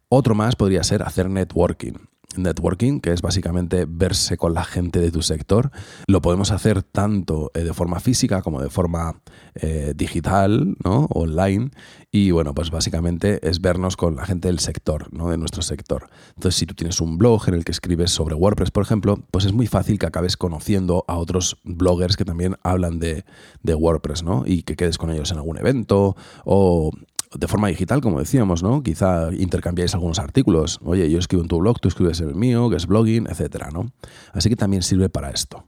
Otro 0.10 0.34
más 0.34 0.56
podría 0.56 0.84
ser 0.84 1.04
hacer 1.04 1.30
networking. 1.30 1.94
Networking, 2.36 3.00
que 3.00 3.12
es 3.12 3.22
básicamente 3.22 3.86
verse 3.88 4.38
con 4.38 4.54
la 4.54 4.64
gente 4.64 5.00
de 5.00 5.12
tu 5.12 5.22
sector. 5.22 5.72
Lo 6.08 6.22
podemos 6.22 6.52
hacer 6.52 6.84
tanto 6.84 7.52
eh, 7.54 7.60
de 7.60 7.74
forma 7.74 8.00
física 8.00 8.42
como 8.42 8.62
de 8.62 8.70
forma 8.70 9.22
eh, 9.56 9.94
digital, 9.96 10.76
¿no? 10.84 11.08
online. 11.12 11.72
Y 12.12 12.32
bueno, 12.32 12.54
pues 12.54 12.70
básicamente 12.70 13.40
es 13.48 13.60
vernos 13.60 13.98
con 13.98 14.16
la 14.16 14.26
gente 14.26 14.48
del 14.48 14.60
sector, 14.60 15.12
¿no? 15.12 15.30
de 15.30 15.38
nuestro 15.38 15.62
sector. 15.62 16.10
Entonces, 16.36 16.60
si 16.60 16.66
tú 16.66 16.76
tienes 16.76 17.02
un 17.02 17.18
blog 17.18 17.48
en 17.48 17.56
el 17.56 17.66
que 17.66 17.72
escribes 17.72 18.12
sobre 18.12 18.36
WordPress, 18.36 18.72
por 18.72 18.84
ejemplo, 18.84 19.24
pues 19.32 19.46
es 19.46 19.54
muy 19.54 19.68
fácil 19.68 19.98
que 19.98 20.06
acabes 20.06 20.38
conociendo 20.38 21.06
a 21.08 21.18
otros 21.18 21.58
bloggers 21.64 22.16
que 22.16 22.26
también 22.26 22.56
hablan 22.64 23.00
de, 23.00 23.26
de 23.64 23.76
WordPress, 23.76 24.24
¿no? 24.24 24.44
Y 24.46 24.64
que 24.64 24.76
quedes 24.76 24.98
con 24.98 25.10
ellos 25.10 25.32
en 25.32 25.38
algún 25.38 25.58
evento 25.58 26.16
o 26.46 26.92
de 27.38 27.48
forma 27.48 27.68
digital, 27.68 28.02
como 28.02 28.20
decíamos, 28.20 28.64
¿no? 28.64 28.84
Quizá 28.84 29.30
intercambiáis 29.34 29.94
algunos 29.94 30.20
artículos. 30.20 30.80
Oye, 30.84 31.10
yo 31.10 31.20
escribo 31.20 31.44
en 31.44 31.48
tu 31.48 31.60
blog, 31.60 31.80
tú 31.80 31.88
escribes 31.88 32.20
en 32.22 32.30
el 32.30 32.36
mío, 32.36 32.70
que 32.70 32.76
es 32.76 32.88
blogging, 32.88 33.28
etcétera, 33.30 33.70
¿no? 33.72 33.92
Así 34.32 34.50
que 34.50 34.56
también 34.56 34.84
sirve 34.84 35.10
para 35.10 35.30
esto. 35.30 35.66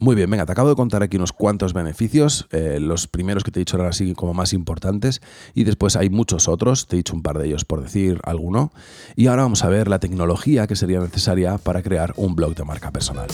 Muy 0.00 0.14
bien, 0.14 0.30
venga, 0.30 0.46
te 0.46 0.52
acabo 0.52 0.68
de 0.68 0.76
contar 0.76 1.02
aquí 1.02 1.16
unos 1.16 1.32
cuantos 1.32 1.72
beneficios. 1.72 2.46
Eh, 2.52 2.78
los 2.80 3.08
primeros 3.08 3.42
que 3.42 3.50
te 3.50 3.58
he 3.58 3.62
dicho 3.62 3.76
eran 3.76 3.88
así 3.88 4.14
como 4.14 4.32
más 4.32 4.52
importantes 4.52 5.20
y 5.54 5.64
después 5.64 5.96
hay 5.96 6.08
muchos 6.08 6.46
otros, 6.46 6.86
te 6.86 6.94
he 6.94 6.98
dicho 6.98 7.16
un 7.16 7.22
par 7.22 7.36
de 7.36 7.48
ellos 7.48 7.64
por 7.64 7.82
decir 7.82 8.20
alguno. 8.22 8.70
Y 9.16 9.26
ahora 9.26 9.42
vamos 9.42 9.64
a 9.64 9.68
ver 9.68 9.88
la 9.88 9.98
tecnología 9.98 10.68
que 10.68 10.76
sería 10.76 11.00
necesaria 11.00 11.58
para 11.58 11.82
crear 11.82 12.14
un 12.16 12.36
blog 12.36 12.54
de 12.54 12.64
marca 12.64 12.92
personal. 12.92 13.26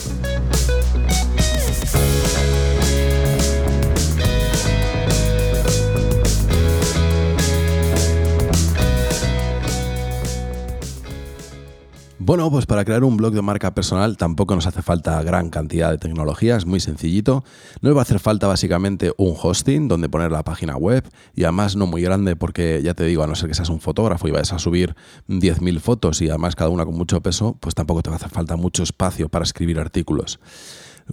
Bueno, 12.35 12.51
pues 12.51 12.65
para 12.65 12.83
crear 12.83 13.05
un 13.05 13.15
blog 13.15 13.33
de 13.33 13.41
marca 13.41 13.73
personal 13.73 14.17
tampoco 14.17 14.55
nos 14.55 14.67
hace 14.67 14.81
falta 14.81 15.23
gran 15.23 15.49
cantidad 15.49 15.89
de 15.89 15.97
tecnología, 15.97 16.57
es 16.57 16.65
muy 16.65 16.81
sencillito. 16.81 17.45
Nos 17.79 17.95
va 17.95 17.99
a 17.99 18.01
hacer 18.01 18.19
falta 18.19 18.45
básicamente 18.45 19.13
un 19.15 19.37
hosting 19.41 19.87
donde 19.87 20.09
poner 20.09 20.33
la 20.33 20.43
página 20.43 20.75
web 20.75 21.07
y 21.33 21.43
además 21.43 21.77
no 21.77 21.87
muy 21.87 22.01
grande 22.01 22.35
porque 22.35 22.81
ya 22.83 22.93
te 22.93 23.05
digo, 23.05 23.23
a 23.23 23.27
no 23.27 23.35
ser 23.35 23.47
que 23.47 23.55
seas 23.55 23.69
un 23.69 23.79
fotógrafo 23.79 24.27
y 24.27 24.31
vayas 24.31 24.51
a 24.51 24.59
subir 24.59 24.97
10.000 25.29 25.79
fotos 25.79 26.21
y 26.21 26.27
además 26.27 26.57
cada 26.57 26.69
una 26.71 26.83
con 26.83 26.97
mucho 26.97 27.21
peso, 27.21 27.55
pues 27.61 27.73
tampoco 27.73 28.03
te 28.03 28.09
va 28.09 28.17
a 28.17 28.17
hacer 28.17 28.31
falta 28.31 28.57
mucho 28.57 28.83
espacio 28.83 29.29
para 29.29 29.43
escribir 29.43 29.79
artículos. 29.79 30.41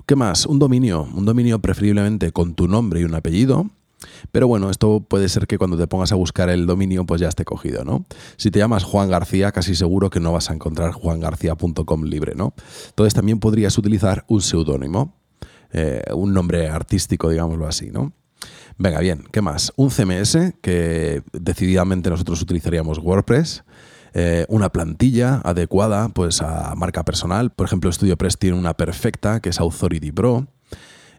¿Qué 0.07 0.17
más? 0.17 0.45
Un 0.45 0.59
dominio, 0.59 1.07
un 1.15 1.25
dominio 1.25 1.61
preferiblemente 1.61 2.33
con 2.33 2.57
tu 2.57 2.67
nombre 2.67 3.01
y 3.01 3.05
un 3.05 3.15
apellido 3.15 3.71
pero 4.31 4.49
bueno, 4.49 4.71
esto 4.71 5.01
puede 5.01 5.29
ser 5.29 5.47
que 5.47 5.59
cuando 5.59 5.77
te 5.77 5.87
pongas 5.87 6.13
a 6.13 6.15
buscar 6.15 6.49
el 6.51 6.67
dominio, 6.67 7.05
pues 7.05 7.21
ya 7.21 7.29
esté 7.29 7.45
cogido, 7.45 7.85
¿no? 7.85 8.05
Si 8.37 8.51
te 8.51 8.59
llamas 8.59 8.85
Juan 8.85 9.09
García, 9.09 9.53
casi 9.53 9.75
seguro 9.75 10.11
que 10.11 10.21
no 10.21 10.33
vas 10.33 10.51
a 10.51 10.55
encontrar 10.55 10.93
juangarcía.com 10.93 12.05
libre, 12.05 12.35
¿no? 12.35 12.55
Entonces 12.89 13.15
también 13.15 13.39
podrías 13.39 13.77
utilizar 13.79 14.25
un 14.29 14.41
seudónimo, 14.41 15.17
eh, 15.73 16.03
un 16.15 16.33
nombre 16.35 16.69
artístico, 16.69 17.31
digámoslo 17.31 17.67
así, 17.67 17.91
¿no? 17.91 18.13
Venga, 18.79 19.01
bien, 19.01 19.25
¿qué 19.31 19.43
más? 19.43 19.73
Un 19.77 19.91
CMS, 19.91 20.55
que 20.61 21.23
decididamente 21.33 22.11
nosotros 22.11 22.41
utilizaríamos 22.43 22.99
WordPress. 22.99 23.65
Eh, 24.15 24.45
una 24.49 24.71
plantilla 24.71 25.41
adecuada 25.43 26.09
pues 26.11 26.43
a 26.43 26.75
marca 26.75 27.05
personal. 27.05 27.51
Por 27.51 27.67
ejemplo, 27.67 27.91
StudioPress 27.91 28.39
tiene 28.39 28.59
una 28.59 28.75
perfecta 28.75 29.41
que 29.41 29.51
es 29.51 29.61
Authority 29.61 30.13
Pro. 30.13 30.49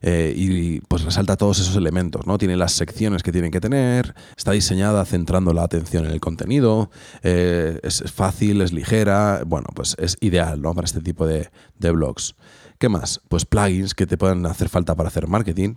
Eh, 0.06 0.34
y 0.36 0.82
pues 0.82 1.04
resalta 1.04 1.38
todos 1.38 1.60
esos 1.60 1.78
elementos, 1.78 2.28
¿no? 2.28 2.38
Tiene 2.38 2.58
las 2.58 2.74
secciones 2.74 3.24
que 3.24 3.32
tienen 3.32 3.52
que 3.52 3.62
tener, 3.62 4.14
está 4.36 4.52
diseñada 4.52 5.06
centrando 5.06 5.54
la 5.54 5.64
atención 5.64 6.06
en 6.06 6.12
el 6.12 6.20
contenido, 6.20 6.92
eh, 7.24 7.80
es 7.84 8.04
fácil, 8.12 8.62
es 8.62 8.74
ligera, 8.74 9.44
bueno, 9.46 9.68
pues 9.74 9.96
es 9.98 10.18
ideal, 10.20 10.62
¿no? 10.62 10.76
Para 10.76 10.86
este 10.86 11.00
tipo 11.00 11.26
de, 11.26 11.50
de 11.80 11.92
blogs. 11.92 12.36
¿Qué 12.80 12.90
más? 12.90 13.22
Pues 13.30 13.46
plugins 13.46 13.96
que 13.96 14.06
te 14.06 14.18
pueden 14.18 14.46
hacer 14.46 14.68
falta 14.68 14.94
para 14.94 15.08
hacer 15.08 15.28
marketing. 15.28 15.76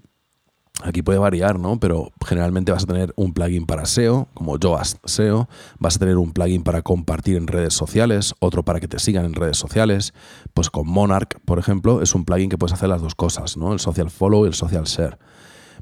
Aquí 0.83 1.03
puede 1.03 1.19
variar, 1.19 1.59
¿no? 1.59 1.81
Pero 1.81 2.13
generalmente 2.25 2.71
vas 2.71 2.85
a 2.85 2.87
tener 2.87 3.13
un 3.17 3.33
plugin 3.33 3.65
para 3.65 3.87
SEO, 3.87 4.29
como 4.35 4.59
Yoast 4.59 4.99
SEO, 5.07 5.49
vas 5.79 5.97
a 5.97 5.99
tener 5.99 6.19
un 6.19 6.33
plugin 6.33 6.63
para 6.63 6.83
compartir 6.83 7.37
en 7.37 7.47
redes 7.47 7.73
sociales, 7.73 8.35
otro 8.41 8.63
para 8.63 8.79
que 8.79 8.87
te 8.87 8.99
sigan 8.99 9.25
en 9.25 9.35
redes 9.35 9.57
sociales. 9.57 10.13
Pues 10.53 10.69
con 10.69 10.87
Monarch, 10.87 11.41
por 11.47 11.59
ejemplo, 11.59 12.03
es 12.03 12.15
un 12.15 12.25
plugin 12.25 12.51
que 12.51 12.59
puedes 12.59 12.75
hacer 12.75 12.91
las 12.91 13.01
dos 13.01 13.15
cosas, 13.15 13.57
¿no? 13.57 13.73
El 13.73 13.81
social 13.81 14.11
follow 14.11 14.45
y 14.45 14.49
el 14.49 14.55
social 14.55 14.85
share. 14.85 15.19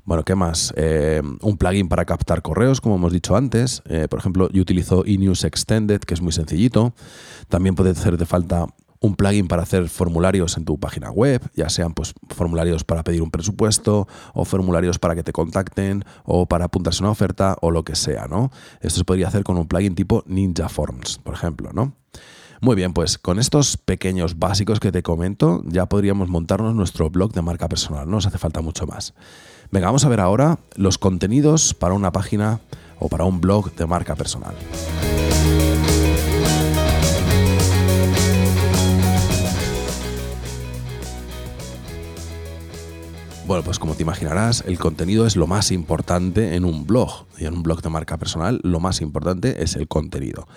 Bueno, 0.05 0.23
¿qué 0.23 0.35
más? 0.35 0.73
Eh, 0.77 1.23
un 1.41 1.57
plugin 1.57 1.89
para 1.89 2.05
captar 2.05 2.43
correos, 2.43 2.81
como 2.81 2.97
hemos 2.97 3.13
dicho 3.13 3.37
antes. 3.37 3.83
Eh, 3.87 4.07
por 4.09 4.21
ejemplo, 4.21 4.49
yo 4.51 4.63
utilizo 4.63 5.05
eNews 5.07 5.45
Extended, 5.45 6.01
que 6.01 6.15
es 6.15 6.21
muy 6.21 6.33
sencillito. 6.33 6.95
También 7.49 7.75
puede 7.75 7.91
hacerte 7.91 8.27
falta 8.27 8.67
un 9.05 9.17
plugin 9.17 9.49
para 9.49 9.63
hacer 9.63 9.89
formularios 9.91 10.57
en 10.57 10.65
tu 10.65 10.79
página 10.79 11.11
web, 11.11 11.43
ya 11.55 11.69
sean 11.69 11.93
pues 11.93 12.15
formularios 12.31 12.85
para 12.85 13.05
pedir 13.05 13.21
un 13.21 13.31
presupuesto 13.31 14.09
o 14.33 14.45
formularios 14.47 14.99
para 14.99 15.15
que 15.15 15.23
te 15.23 15.33
contacten 15.33 16.05
o 16.25 16.47
para 16.47 16.67
apuntarse 16.67 17.03
a 17.03 17.05
una 17.05 17.11
oferta 17.11 17.57
o 17.61 17.71
lo 17.71 17.85
que 17.85 17.97
sea, 17.97 18.27
¿no? 18.29 18.51
Esto 18.81 19.01
se 19.01 19.05
podría 19.05 19.29
hacer 19.29 19.45
con 19.45 19.59
un 19.59 19.67
plugin 19.67 19.95
tipo 19.95 20.25
Ninja 20.27 20.71
Forms, 20.71 21.19
por 21.19 21.35
ejemplo, 21.35 21.71
¿no? 21.75 21.93
Muy 22.63 22.77
bien, 22.77 22.95
pues 22.95 23.19
con 23.19 23.39
estos 23.39 23.77
pequeños 23.77 24.39
básicos 24.39 24.81
que 24.81 24.91
te 24.91 25.03
comento 25.03 25.63
ya 25.67 25.87
podríamos 25.87 26.31
montarnos 26.31 26.75
nuestro 26.75 27.11
blog 27.11 27.33
de 27.33 27.43
marca 27.43 27.69
personal, 27.69 28.07
no 28.07 28.13
nos 28.13 28.27
hace 28.27 28.39
falta 28.39 28.63
mucho 28.63 28.87
más. 28.87 29.13
Venga, 29.71 29.89
vamos 29.89 30.07
a 30.07 30.09
ver 30.09 30.21
ahora 30.21 30.59
los 30.77 30.97
contenidos 30.97 31.75
para 31.75 31.93
una 31.93 32.11
página 32.11 32.61
o 32.99 33.09
para 33.09 33.25
un 33.25 33.43
blog 33.43 33.75
de 33.75 33.85
marca 33.87 34.15
personal. 34.15 34.55
Bueno, 43.55 43.67
pues 43.67 43.79
como 43.79 43.95
te 43.95 44.03
imaginarás, 44.03 44.65
el 44.67 44.81
contenido 44.81 45.29
es 45.29 45.37
lo 45.37 45.47
más 45.47 45.71
importante 45.71 46.57
en 46.57 46.65
un 46.65 46.89
blog. 46.89 47.27
Y 47.39 47.45
en 47.45 47.55
un 47.55 47.63
blog 47.63 47.83
de 47.83 47.89
marca 47.89 48.19
personal, 48.19 48.59
lo 48.65 48.81
más 48.81 49.01
importante 49.01 49.63
es 49.63 49.77
el 49.77 49.87
contenido. 49.87 50.49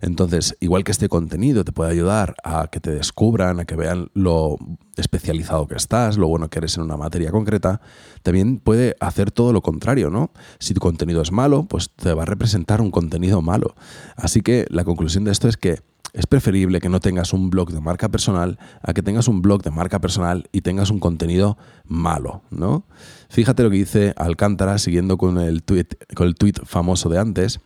Entonces, 0.00 0.56
igual 0.60 0.84
que 0.84 0.92
este 0.92 1.08
contenido 1.08 1.64
te 1.64 1.72
puede 1.72 1.90
ayudar 1.90 2.36
a 2.44 2.68
que 2.68 2.78
te 2.78 2.92
descubran, 2.92 3.58
a 3.58 3.64
que 3.64 3.74
vean 3.74 4.08
lo 4.14 4.56
especializado 4.96 5.66
que 5.66 5.74
estás, 5.74 6.16
lo 6.16 6.28
bueno 6.28 6.48
que 6.48 6.60
eres 6.60 6.76
en 6.76 6.84
una 6.84 6.96
materia 6.96 7.32
concreta, 7.32 7.80
también 8.22 8.58
puede 8.58 8.94
hacer 9.00 9.32
todo 9.32 9.52
lo 9.52 9.60
contrario, 9.60 10.10
¿no? 10.10 10.30
Si 10.60 10.74
tu 10.74 10.80
contenido 10.80 11.22
es 11.22 11.32
malo, 11.32 11.64
pues 11.64 11.90
te 11.90 12.14
va 12.14 12.22
a 12.22 12.26
representar 12.26 12.80
un 12.80 12.92
contenido 12.92 13.42
malo. 13.42 13.74
Así 14.14 14.42
que 14.42 14.64
la 14.70 14.84
conclusión 14.84 15.24
de 15.24 15.32
esto 15.32 15.48
es 15.48 15.56
que 15.56 15.80
es 16.14 16.26
preferible 16.26 16.80
que 16.80 16.88
no 16.88 17.00
tengas 17.00 17.32
un 17.32 17.50
blog 17.50 17.72
de 17.72 17.80
marca 17.80 18.08
personal 18.08 18.58
a 18.82 18.94
que 18.94 19.02
tengas 19.02 19.26
un 19.26 19.42
blog 19.42 19.62
de 19.62 19.72
marca 19.72 20.00
personal 20.00 20.48
y 20.52 20.60
tengas 20.60 20.90
un 20.90 21.00
contenido 21.00 21.58
malo, 21.86 22.42
¿no? 22.50 22.84
Fíjate 23.28 23.64
lo 23.64 23.70
que 23.70 23.78
dice 23.78 24.14
Alcántara, 24.16 24.78
siguiendo 24.78 25.18
con 25.18 25.38
el 25.38 25.64
tweet, 25.64 25.88
con 26.14 26.28
el 26.28 26.36
tweet 26.36 26.54
famoso 26.64 27.08
de 27.08 27.18
antes. 27.18 27.60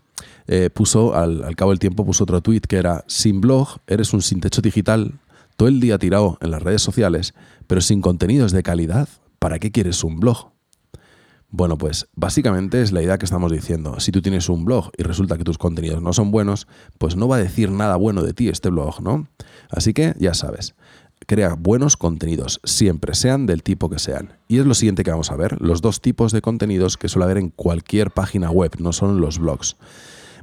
Eh, 0.46 0.70
puso, 0.70 1.14
al, 1.14 1.54
cabo 1.56 1.72
del 1.72 1.78
tiempo, 1.78 2.06
puso 2.06 2.24
otro 2.24 2.40
tweet 2.40 2.62
que 2.62 2.76
era: 2.76 3.04
Sin 3.06 3.42
blog, 3.42 3.78
eres 3.86 4.14
un 4.14 4.22
sin 4.22 4.40
techo 4.40 4.62
digital, 4.62 5.20
todo 5.56 5.68
el 5.68 5.78
día 5.78 5.98
tirado 5.98 6.38
en 6.40 6.50
las 6.50 6.62
redes 6.62 6.80
sociales, 6.80 7.34
pero 7.66 7.82
sin 7.82 8.00
contenidos 8.00 8.52
de 8.52 8.62
calidad. 8.62 9.08
¿Para 9.38 9.58
qué 9.58 9.70
quieres 9.70 10.02
un 10.02 10.18
blog? 10.18 10.57
Bueno, 11.50 11.78
pues 11.78 12.08
básicamente 12.14 12.82
es 12.82 12.92
la 12.92 13.02
idea 13.02 13.16
que 13.16 13.24
estamos 13.24 13.50
diciendo. 13.50 14.00
Si 14.00 14.12
tú 14.12 14.20
tienes 14.20 14.50
un 14.50 14.66
blog 14.66 14.90
y 14.98 15.02
resulta 15.02 15.38
que 15.38 15.44
tus 15.44 15.56
contenidos 15.56 16.02
no 16.02 16.12
son 16.12 16.30
buenos, 16.30 16.68
pues 16.98 17.16
no 17.16 17.26
va 17.26 17.36
a 17.36 17.40
decir 17.40 17.70
nada 17.70 17.96
bueno 17.96 18.22
de 18.22 18.34
ti 18.34 18.48
este 18.48 18.68
blog, 18.68 19.00
¿no? 19.00 19.28
Así 19.70 19.94
que 19.94 20.14
ya 20.18 20.34
sabes, 20.34 20.74
crea 21.26 21.54
buenos 21.58 21.96
contenidos, 21.96 22.60
siempre, 22.64 23.14
sean 23.14 23.46
del 23.46 23.62
tipo 23.62 23.88
que 23.88 23.98
sean. 23.98 24.34
Y 24.46 24.58
es 24.58 24.66
lo 24.66 24.74
siguiente 24.74 25.04
que 25.04 25.10
vamos 25.10 25.30
a 25.30 25.36
ver, 25.36 25.60
los 25.60 25.80
dos 25.80 26.02
tipos 26.02 26.32
de 26.32 26.42
contenidos 26.42 26.98
que 26.98 27.08
suele 27.08 27.24
haber 27.24 27.38
en 27.38 27.48
cualquier 27.48 28.10
página 28.10 28.50
web, 28.50 28.72
no 28.78 28.92
son 28.92 29.18
los 29.20 29.38
blogs. 29.38 29.76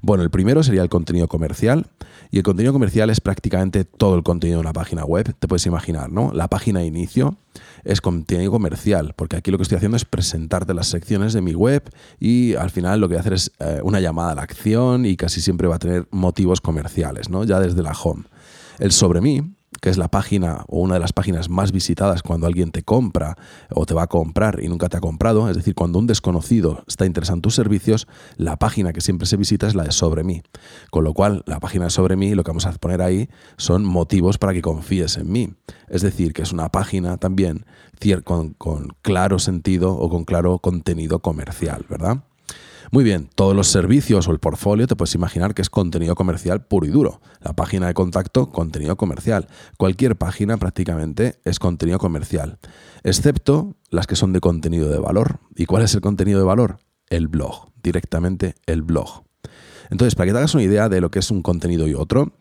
Bueno, 0.05 0.21
el 0.21 0.29
primero 0.29 0.62
sería 0.62 0.83
el 0.83 0.89
contenido 0.89 1.27
comercial. 1.27 1.88
Y 2.29 2.38
el 2.38 2.43
contenido 2.43 2.74
comercial 2.74 3.09
es 3.09 3.21
prácticamente 3.21 3.85
todo 3.85 4.15
el 4.15 4.21
contenido 4.21 4.59
de 4.59 4.62
una 4.62 4.71
página 4.71 5.03
web. 5.03 5.33
Te 5.39 5.47
puedes 5.47 5.65
imaginar, 5.65 6.12
¿no? 6.12 6.31
La 6.31 6.47
página 6.47 6.81
de 6.81 6.85
inicio 6.85 7.38
es 7.83 8.01
contenido 8.01 8.51
comercial, 8.51 9.15
porque 9.15 9.35
aquí 9.35 9.50
lo 9.50 9.57
que 9.57 9.63
estoy 9.63 9.77
haciendo 9.77 9.97
es 9.97 10.05
presentarte 10.05 10.75
las 10.75 10.89
secciones 10.89 11.33
de 11.33 11.41
mi 11.41 11.55
web 11.55 11.89
y 12.19 12.53
al 12.53 12.69
final 12.69 13.00
lo 13.00 13.07
que 13.07 13.15
voy 13.15 13.17
a 13.17 13.21
hacer 13.21 13.33
es 13.33 13.51
eh, 13.57 13.79
una 13.81 14.00
llamada 14.00 14.33
a 14.33 14.35
la 14.35 14.43
acción 14.43 15.07
y 15.07 15.17
casi 15.17 15.41
siempre 15.41 15.67
va 15.67 15.77
a 15.77 15.79
tener 15.79 16.07
motivos 16.12 16.62
comerciales, 16.62 17.31
¿no? 17.31 17.43
Ya 17.43 17.59
desde 17.59 17.81
la 17.81 17.93
home. 17.93 18.25
El 18.77 18.91
sobre 18.91 19.21
mí 19.21 19.54
que 19.82 19.89
es 19.89 19.98
la 19.98 20.08
página 20.08 20.63
o 20.67 20.79
una 20.79 20.96
de 20.96 21.00
las 21.00 21.13
páginas 21.13 21.50
más 21.50 21.72
visitadas 21.72 22.24
cuando 22.24 22.48
alguien 22.48 22.72
te 22.72 22.84
compra 22.84 23.38
o 23.72 23.86
te 23.86 23.94
va 23.94 24.03
a 24.03 24.08
comprar 24.08 24.60
y 24.62 24.67
nunca 24.67 24.89
te 24.89 24.98
ha 24.98 25.01
comprado, 25.01 25.50
es 25.50 25.55
decir, 25.55 25.75
cuando 25.75 26.00
un 26.00 26.08
desconocido 26.08 26.84
está 26.88 27.05
interesado 27.05 27.38
en 27.38 27.41
tus 27.41 27.55
servicios, 27.55 28.08
la 28.38 28.58
página 28.58 28.94
que 28.94 29.01
siempre 29.01 29.27
se 29.27 29.38
visita 29.38 29.67
es 29.67 29.75
la 29.75 29.84
de 29.84 29.91
sobre 29.91 30.24
mí. 30.24 30.41
Con 30.91 31.03
lo 31.03 31.13
cual, 31.13 31.44
la 31.46 31.60
página 31.60 31.86
de 31.86 31.91
sobre 31.91 32.15
mí, 32.15 32.36
lo 32.36 32.44
que 32.44 32.51
vamos 32.51 32.65
a 32.65 32.72
poner 32.74 33.01
ahí 33.01 33.29
son 33.58 33.86
motivos 33.86 34.38
para 34.38 34.53
que 34.53 34.62
confíes 34.62 35.17
en 35.17 35.32
mí. 35.32 35.53
Es 35.88 36.01
decir, 36.01 36.34
que 36.34 36.41
es 36.41 36.51
una 36.51 36.70
página 36.70 37.17
también 37.17 37.65
con, 38.24 38.53
con 38.53 38.96
claro 39.01 39.39
sentido 39.39 39.96
o 39.96 40.10
con 40.10 40.25
claro 40.25 40.60
contenido 40.60 41.20
comercial, 41.20 41.86
¿verdad? 41.89 42.24
Muy 42.92 43.04
bien, 43.04 43.30
todos 43.34 43.56
los 43.56 43.68
servicios 43.68 44.27
o 44.27 44.32
el 44.32 44.39
portfolio 44.39 44.88
te 44.88 44.96
puedes 44.96 45.15
imaginar 45.15 45.54
que 45.54 45.62
es 45.62 45.70
contenido 45.70 46.15
comercial 46.15 46.65
puro 46.65 46.86
y 46.86 46.89
duro. 46.89 47.22
La 47.42 47.54
página 47.54 47.88
de 47.88 47.94
contacto, 47.94 48.51
contenido 48.51 48.96
comercial. 48.96 49.48
Cualquier 49.77 50.15
página 50.15 50.58
prácticamente 50.58 51.39
es 51.44 51.60
contenido 51.60 52.00
comercial, 52.00 52.60
excepto 53.04 53.75
las 53.89 54.08
que 54.08 54.15
son 54.15 54.34
de 54.34 54.39
contenido 54.39 54.89
de 54.89 55.00
valor. 55.00 55.39
¿Y 55.56 55.65
cuál 55.65 55.84
es 55.84 55.94
el 55.96 56.01
contenido 56.01 56.39
de 56.39 56.46
valor? 56.46 56.80
El 57.10 57.27
blog, 57.27 57.72
directamente 57.84 58.56
el 58.65 58.82
blog. 58.82 59.24
Entonces, 59.89 60.15
para 60.15 60.27
que 60.27 60.32
te 60.34 60.38
hagas 60.39 60.54
una 60.56 60.63
idea 60.63 60.89
de 60.89 61.01
lo 61.01 61.12
que 61.12 61.20
es 61.20 61.32
un 61.32 61.42
contenido 61.42 61.88
y 61.88 61.94
otro, 61.94 62.34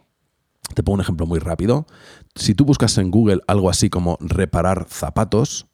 te 0.75 0.83
pongo 0.83 0.95
un 0.95 1.01
ejemplo 1.01 1.27
muy 1.27 1.39
rápido. 1.39 1.87
Si 2.35 2.55
tú 2.55 2.65
buscas 2.65 2.97
en 2.99 3.11
Google 3.11 3.41
algo 3.47 3.71
así 3.71 3.91
como 3.91 4.17
reparar 4.21 4.87
zapatos, 4.89 5.67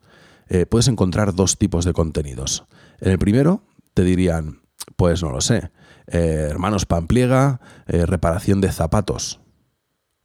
eh, 0.49 0.67
puedes 0.67 0.89
encontrar 0.89 1.35
dos 1.35 1.59
tipos 1.59 1.85
de 1.85 1.93
contenidos. 1.93 2.65
En 3.01 3.13
el 3.13 3.19
primero 3.19 3.63
te 3.95 4.03
dirían, 4.03 4.60
pues 4.97 5.23
no 5.23 5.31
lo 5.31 5.41
sé, 5.41 5.71
eh, 6.07 6.49
hermanos 6.51 6.87
Pampliega, 6.87 7.61
eh, 7.87 8.07
reparación 8.07 8.61
de 8.61 8.73
zapatos. 8.73 9.41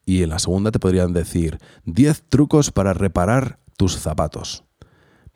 Y 0.06 0.24
en 0.24 0.30
la 0.30 0.40
segunda 0.40 0.72
te 0.72 0.80
podrían 0.80 1.14
decir 1.14 1.60
10 1.86 2.24
trucos 2.30 2.72
para 2.72 2.94
reparar 2.94 3.60
tus 3.78 3.98
zapatos. 3.98 4.64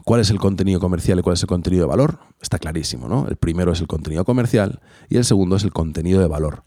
¿Cuál 0.06 0.22
es 0.22 0.30
el 0.30 0.40
contenido 0.40 0.80
comercial 0.80 1.20
y 1.20 1.22
cuál 1.22 1.34
es 1.34 1.42
el 1.42 1.48
contenido 1.48 1.84
de 1.84 1.90
valor? 1.90 2.20
Está 2.42 2.58
clarísimo, 2.58 3.08
¿no? 3.08 3.28
El 3.28 3.36
primero 3.36 3.74
es 3.74 3.82
el 3.82 3.88
contenido 3.88 4.26
comercial 4.26 4.82
y 5.10 5.18
el 5.18 5.26
segundo 5.26 5.56
es 5.56 5.64
el 5.64 5.74
contenido 5.74 6.22
de 6.22 6.28
valor. 6.28 6.64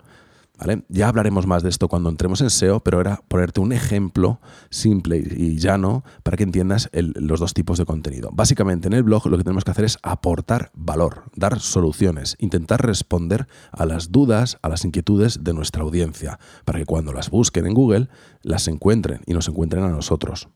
Ya 0.88 1.09
hablaremos 1.09 1.47
más 1.47 1.62
de 1.62 1.69
esto 1.69 1.88
cuando 1.88 2.09
entremos 2.09 2.40
en 2.40 2.50
SEO, 2.50 2.81
pero 2.81 3.00
era 3.00 3.23
ponerte 3.28 3.61
un 3.61 3.73
ejemplo 3.73 4.40
simple 4.71 5.19
y 5.19 5.59
llano 5.59 6.04
para 6.23 6.37
que 6.37 6.45
entiendas 6.45 6.90
los 6.92 7.40
dos 7.40 7.54
tipos 7.54 7.78
de 7.78 7.85
contenido. 7.85 8.31
Básicamente 8.33 8.88
en 8.88 8.95
el 8.95 9.02
blog 9.02 9.26
lo 9.26 9.38
que 9.38 9.45
tenemos 9.45 9.64
que 9.64 9.71
hacer 9.71 9.85
es 9.85 9.99
aportar 10.02 10.71
valor, 10.75 11.25
dar 11.35 11.61
soluciones, 11.61 12.37
intentar 12.38 12.85
responder 12.85 13.49
a 13.71 13.87
las 13.87 14.12
dudas, 14.12 14.59
a 14.62 14.69
las 14.69 14.85
inquietudes 14.85 15.42
de 15.42 15.54
nuestra 15.54 15.83
audiencia, 15.83 16.38
para 16.64 16.78
que 16.78 16.87
cuando 16.87 17.12
las 17.12 17.31
busquen 17.31 17.66
en 17.66 17.75
Google 17.75 18.09
las 18.42 18.69
encuentren 18.69 19.21
y 19.26 19.35
nos 19.35 19.49
encuentren 19.49 19.85
a 19.85 19.88
nosotros. 19.88 20.49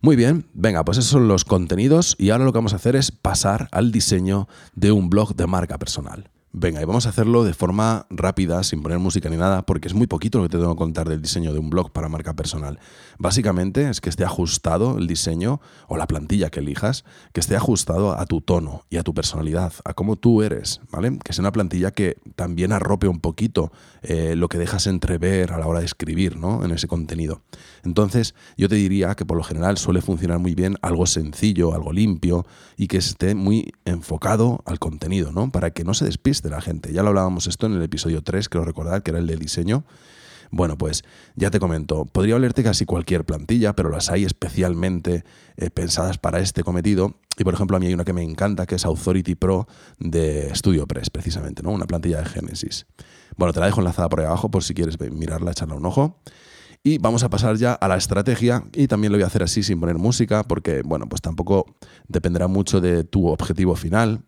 Muy 0.00 0.16
bien, 0.16 0.46
venga, 0.52 0.84
pues 0.84 0.98
esos 0.98 1.10
son 1.10 1.28
los 1.28 1.44
contenidos 1.44 2.16
y 2.18 2.30
ahora 2.30 2.44
lo 2.44 2.52
que 2.52 2.58
vamos 2.58 2.72
a 2.72 2.76
hacer 2.76 2.96
es 2.96 3.12
pasar 3.12 3.68
al 3.70 3.92
diseño 3.92 4.48
de 4.74 4.90
un 4.90 5.10
blog 5.10 5.36
de 5.36 5.46
marca 5.46 5.78
personal. 5.78 6.30
Venga, 6.54 6.82
y 6.82 6.84
vamos 6.84 7.06
a 7.06 7.08
hacerlo 7.08 7.44
de 7.44 7.54
forma 7.54 8.04
rápida, 8.10 8.62
sin 8.62 8.82
poner 8.82 8.98
música 8.98 9.30
ni 9.30 9.38
nada, 9.38 9.64
porque 9.64 9.88
es 9.88 9.94
muy 9.94 10.06
poquito 10.06 10.36
lo 10.36 10.44
que 10.44 10.50
te 10.50 10.58
tengo 10.58 10.74
que 10.74 10.78
contar 10.78 11.08
del 11.08 11.22
diseño 11.22 11.54
de 11.54 11.58
un 11.58 11.70
blog 11.70 11.92
para 11.92 12.10
marca 12.10 12.34
personal. 12.34 12.78
Básicamente 13.18 13.88
es 13.88 14.02
que 14.02 14.10
esté 14.10 14.26
ajustado 14.26 14.98
el 14.98 15.06
diseño 15.06 15.62
o 15.88 15.96
la 15.96 16.06
plantilla 16.06 16.50
que 16.50 16.60
elijas, 16.60 17.06
que 17.32 17.40
esté 17.40 17.56
ajustado 17.56 18.18
a 18.18 18.26
tu 18.26 18.42
tono 18.42 18.84
y 18.90 18.98
a 18.98 19.02
tu 19.02 19.14
personalidad, 19.14 19.72
a 19.86 19.94
cómo 19.94 20.16
tú 20.16 20.42
eres, 20.42 20.82
¿vale? 20.90 21.18
Que 21.24 21.32
sea 21.32 21.40
una 21.40 21.52
plantilla 21.52 21.90
que 21.90 22.18
también 22.36 22.72
arrope 22.72 23.08
un 23.08 23.20
poquito 23.20 23.72
eh, 24.02 24.34
lo 24.36 24.50
que 24.50 24.58
dejas 24.58 24.86
entrever 24.86 25.52
a 25.52 25.58
la 25.58 25.66
hora 25.66 25.78
de 25.78 25.86
escribir, 25.86 26.36
¿no? 26.36 26.66
En 26.66 26.72
ese 26.72 26.86
contenido. 26.86 27.40
Entonces, 27.82 28.34
yo 28.58 28.68
te 28.68 28.74
diría 28.74 29.14
que 29.14 29.24
por 29.24 29.38
lo 29.38 29.42
general 29.42 29.78
suele 29.78 30.02
funcionar 30.02 30.38
muy 30.38 30.54
bien 30.54 30.76
algo 30.82 31.06
sencillo, 31.06 31.72
algo 31.72 31.94
limpio 31.94 32.44
y 32.76 32.88
que 32.88 32.98
esté 32.98 33.34
muy 33.34 33.72
enfocado 33.86 34.62
al 34.66 34.78
contenido, 34.78 35.32
¿no? 35.32 35.50
Para 35.50 35.70
que 35.70 35.84
no 35.84 35.94
se 35.94 36.04
despiste 36.04 36.41
de 36.42 36.50
la 36.50 36.60
gente. 36.60 36.92
Ya 36.92 37.02
lo 37.02 37.08
hablábamos 37.08 37.46
esto 37.46 37.66
en 37.66 37.74
el 37.74 37.82
episodio 37.82 38.22
3, 38.22 38.48
creo 38.48 38.64
recordar, 38.64 39.02
que 39.02 39.10
era 39.10 39.20
el 39.20 39.26
de 39.26 39.36
diseño. 39.36 39.84
Bueno, 40.50 40.76
pues 40.76 41.02
ya 41.34 41.50
te 41.50 41.58
comento, 41.58 42.04
podría 42.04 42.34
valerte 42.34 42.62
casi 42.62 42.84
cualquier 42.84 43.24
plantilla, 43.24 43.74
pero 43.74 43.88
las 43.88 44.10
hay 44.10 44.24
especialmente 44.24 45.24
eh, 45.56 45.70
pensadas 45.70 46.18
para 46.18 46.40
este 46.40 46.62
cometido. 46.62 47.14
Y 47.38 47.44
por 47.44 47.54
ejemplo, 47.54 47.78
a 47.78 47.80
mí 47.80 47.86
hay 47.86 47.94
una 47.94 48.04
que 48.04 48.12
me 48.12 48.22
encanta, 48.22 48.66
que 48.66 48.74
es 48.74 48.84
Authority 48.84 49.34
Pro 49.34 49.66
de 49.98 50.54
StudioPress, 50.54 51.08
precisamente, 51.08 51.62
¿no? 51.62 51.70
Una 51.70 51.86
plantilla 51.86 52.18
de 52.18 52.26
Genesis. 52.26 52.84
Bueno, 53.38 53.54
te 53.54 53.60
la 53.60 53.66
dejo 53.66 53.80
enlazada 53.80 54.10
por 54.10 54.20
ahí 54.20 54.26
abajo 54.26 54.50
por 54.50 54.62
si 54.62 54.74
quieres 54.74 55.00
mirarla, 55.00 55.52
echarle 55.52 55.74
un 55.74 55.86
ojo. 55.86 56.20
Y 56.84 56.98
vamos 56.98 57.22
a 57.22 57.30
pasar 57.30 57.56
ya 57.56 57.72
a 57.72 57.88
la 57.88 57.96
estrategia 57.96 58.64
y 58.74 58.88
también 58.88 59.12
lo 59.12 59.16
voy 59.16 59.22
a 59.22 59.28
hacer 59.28 59.44
así 59.44 59.62
sin 59.62 59.80
poner 59.80 59.96
música 59.96 60.42
porque, 60.42 60.82
bueno, 60.84 61.08
pues 61.08 61.22
tampoco 61.22 61.64
dependerá 62.08 62.48
mucho 62.48 62.80
de 62.80 63.04
tu 63.04 63.28
objetivo 63.28 63.76
final. 63.76 64.22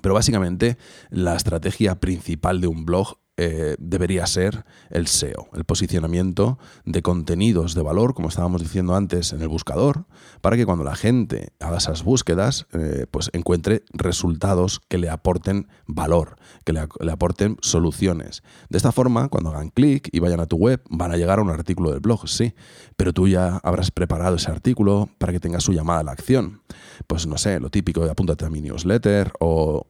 Pero 0.00 0.14
básicamente 0.14 0.78
la 1.10 1.36
estrategia 1.36 2.00
principal 2.00 2.60
de 2.60 2.66
un 2.66 2.84
blog 2.84 3.18
eh, 3.40 3.76
debería 3.78 4.26
ser 4.26 4.64
el 4.90 5.06
SEO, 5.06 5.48
el 5.54 5.64
posicionamiento 5.64 6.58
de 6.84 7.02
contenidos 7.02 7.76
de 7.76 7.82
valor, 7.82 8.12
como 8.12 8.28
estábamos 8.28 8.62
diciendo 8.62 8.96
antes, 8.96 9.32
en 9.32 9.40
el 9.40 9.46
buscador, 9.46 10.06
para 10.40 10.56
que 10.56 10.66
cuando 10.66 10.82
la 10.82 10.96
gente 10.96 11.52
haga 11.60 11.78
esas 11.78 12.02
búsquedas, 12.02 12.66
eh, 12.72 13.06
pues 13.12 13.30
encuentre 13.32 13.84
resultados 13.92 14.80
que 14.88 14.98
le 14.98 15.08
aporten 15.08 15.68
valor, 15.86 16.36
que 16.64 16.72
le, 16.72 16.80
aporten 17.12 17.58
soluciones. 17.60 18.42
De 18.70 18.76
esta 18.76 18.90
forma, 18.90 19.28
cuando 19.28 19.50
hagan 19.50 19.70
clic 19.70 20.08
y 20.10 20.18
vayan 20.18 20.40
a 20.40 20.46
tu 20.46 20.56
web, 20.56 20.82
van 20.90 21.12
a 21.12 21.16
llegar 21.16 21.38
a 21.38 21.42
un 21.42 21.50
artículo 21.50 21.92
del 21.92 22.00
blog, 22.00 22.28
sí, 22.28 22.54
pero 22.96 23.12
tú 23.12 23.28
ya 23.28 23.60
habrás 23.62 23.92
preparado 23.92 24.34
ese 24.34 24.50
artículo 24.50 25.08
para 25.18 25.32
que 25.32 25.38
tenga 25.38 25.60
su 25.60 25.72
llamada 25.72 26.00
a 26.00 26.02
la 26.02 26.10
acción. 26.10 26.62
Pues 27.06 27.28
no 27.28 27.38
sé, 27.38 27.60
lo 27.60 27.70
típico 27.70 28.04
de 28.04 28.10
apúntate 28.10 28.44
a 28.44 28.50
mi 28.50 28.60
newsletter 28.60 29.32
o 29.38 29.86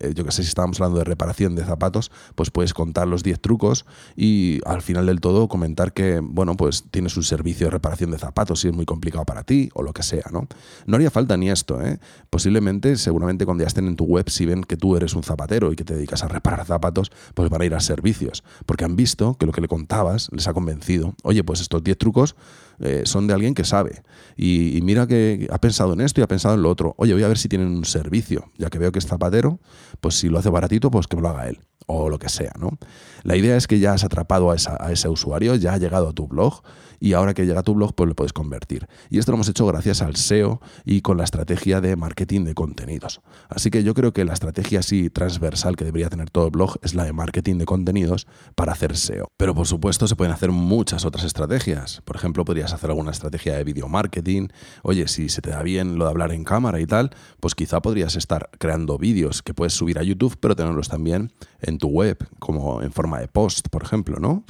eh, 0.00 0.12
yo 0.14 0.24
que 0.26 0.32
sé, 0.32 0.42
si 0.42 0.48
estábamos 0.48 0.78
hablando 0.78 0.98
de 0.98 1.04
reparación 1.04 1.54
de 1.54 1.64
zapatos, 1.64 2.10
pues 2.34 2.50
puedes 2.50 2.74
contar 2.82 3.06
los 3.06 3.22
10 3.22 3.40
trucos 3.40 3.86
y 4.16 4.58
al 4.66 4.82
final 4.82 5.06
del 5.06 5.20
todo 5.20 5.46
comentar 5.46 5.92
que, 5.92 6.18
bueno, 6.18 6.56
pues 6.56 6.82
tienes 6.90 7.16
un 7.16 7.22
servicio 7.22 7.68
de 7.68 7.70
reparación 7.70 8.10
de 8.10 8.18
zapatos 8.18 8.58
si 8.58 8.68
es 8.68 8.74
muy 8.74 8.86
complicado 8.86 9.24
para 9.24 9.44
ti 9.44 9.70
o 9.74 9.84
lo 9.84 9.92
que 9.92 10.02
sea, 10.02 10.24
¿no? 10.32 10.48
No 10.86 10.96
haría 10.96 11.12
falta 11.12 11.36
ni 11.36 11.48
esto, 11.48 11.80
¿eh? 11.80 12.00
Posiblemente, 12.28 12.96
seguramente 12.96 13.44
cuando 13.44 13.62
ya 13.62 13.68
estén 13.68 13.86
en 13.86 13.94
tu 13.94 14.04
web, 14.04 14.28
si 14.30 14.46
ven 14.46 14.64
que 14.64 14.76
tú 14.76 14.96
eres 14.96 15.14
un 15.14 15.22
zapatero 15.22 15.70
y 15.70 15.76
que 15.76 15.84
te 15.84 15.94
dedicas 15.94 16.24
a 16.24 16.28
reparar 16.28 16.66
zapatos, 16.66 17.12
pues 17.34 17.48
van 17.50 17.62
a 17.62 17.64
ir 17.66 17.74
a 17.76 17.80
servicios, 17.80 18.42
porque 18.66 18.84
han 18.84 18.96
visto 18.96 19.36
que 19.38 19.46
lo 19.46 19.52
que 19.52 19.60
le 19.60 19.68
contabas 19.68 20.28
les 20.32 20.48
ha 20.48 20.52
convencido. 20.52 21.14
Oye, 21.22 21.44
pues 21.44 21.60
estos 21.60 21.84
10 21.84 21.98
trucos 21.98 22.34
eh, 22.80 23.02
son 23.04 23.28
de 23.28 23.34
alguien 23.34 23.54
que 23.54 23.62
sabe. 23.62 24.02
Y, 24.36 24.76
y, 24.76 24.82
mira 24.82 25.06
que 25.06 25.46
ha 25.52 25.58
pensado 25.58 25.92
en 25.92 26.00
esto 26.00 26.20
y 26.20 26.24
ha 26.24 26.28
pensado 26.28 26.56
en 26.56 26.62
lo 26.62 26.70
otro. 26.70 26.94
Oye, 26.98 27.12
voy 27.12 27.22
a 27.22 27.28
ver 27.28 27.38
si 27.38 27.48
tienen 27.48 27.68
un 27.68 27.84
servicio. 27.84 28.50
Ya 28.58 28.70
que 28.70 28.78
veo 28.78 28.90
que 28.90 28.98
es 28.98 29.06
zapatero, 29.06 29.60
pues 30.00 30.16
si 30.16 30.28
lo 30.28 30.38
hace 30.38 30.50
baratito, 30.50 30.90
pues 30.90 31.06
que 31.06 31.16
me 31.16 31.22
lo 31.22 31.28
haga 31.28 31.48
él 31.48 31.60
o 31.86 32.08
lo 32.08 32.18
que 32.18 32.28
sea, 32.28 32.52
¿no? 32.58 32.71
home. 32.72 32.88
La 33.22 33.36
idea 33.36 33.56
es 33.56 33.66
que 33.66 33.78
ya 33.78 33.92
has 33.92 34.04
atrapado 34.04 34.50
a, 34.50 34.56
ese 34.92 35.08
usuario, 35.08 35.54
ya 35.54 35.74
ha 35.74 35.78
llegado 35.78 36.08
a 36.08 36.12
tu 36.12 36.28
blog 36.28 36.62
y 37.00 37.14
ahora 37.14 37.34
que 37.34 37.46
llega 37.46 37.60
a 37.60 37.62
tu 37.64 37.74
blog, 37.74 37.94
pues 37.94 38.06
lo 38.08 38.14
puedes 38.14 38.32
convertir. 38.32 38.86
Y 39.10 39.18
esto 39.18 39.32
lo 39.32 39.36
hemos 39.36 39.48
hecho 39.48 39.66
gracias 39.66 40.02
al 40.02 40.14
SEO 40.14 40.60
y 40.84 41.00
con 41.00 41.16
la 41.16 41.24
estrategia 41.24 41.80
de 41.80 41.96
marketing 41.96 42.44
de 42.44 42.54
contenidos. 42.54 43.22
Así 43.48 43.70
que 43.70 43.82
yo 43.82 43.92
creo 43.94 44.12
que 44.12 44.24
la 44.24 44.32
estrategia 44.32 44.80
así 44.80 45.10
transversal 45.10 45.74
que 45.74 45.84
debería 45.84 46.08
tener 46.10 46.30
todo 46.30 46.50
blog 46.50 46.76
es 46.82 46.94
la 46.94 47.04
de 47.04 47.12
marketing 47.12 47.58
de 47.58 47.64
contenidos 47.64 48.28
para 48.54 48.72
hacer 48.72 48.96
SEO. 48.96 49.32
Pero 49.36 49.52
por 49.52 49.66
supuesto 49.66 50.06
se 50.06 50.14
pueden 50.14 50.32
hacer 50.32 50.52
muchas 50.52 51.04
otras 51.04 51.24
estrategias. 51.24 52.02
Por 52.04 52.14
ejemplo, 52.14 52.44
podrías 52.44 52.72
hacer 52.72 52.90
alguna 52.90 53.10
estrategia 53.10 53.56
de 53.56 53.64
video 53.64 53.88
marketing. 53.88 54.48
Oye, 54.82 55.08
si 55.08 55.28
se 55.28 55.42
te 55.42 55.50
da 55.50 55.62
bien 55.62 55.98
lo 55.98 56.04
de 56.04 56.10
hablar 56.10 56.32
en 56.32 56.44
cámara 56.44 56.80
y 56.80 56.86
tal, 56.86 57.10
pues 57.40 57.56
quizá 57.56 57.82
podrías 57.82 58.14
estar 58.14 58.50
creando 58.58 58.96
vídeos 58.96 59.42
que 59.42 59.54
puedes 59.54 59.72
subir 59.72 59.98
a 59.98 60.04
YouTube, 60.04 60.36
pero 60.38 60.54
tenerlos 60.54 60.88
también 60.88 61.32
en 61.60 61.78
tu 61.78 61.88
web, 61.88 62.18
como 62.38 62.82
en 62.82 62.92
forma 62.92 63.11
de 63.20 63.28
post, 63.28 63.68
por 63.68 63.82
ejemplo, 63.82 64.18
¿no? 64.18 64.44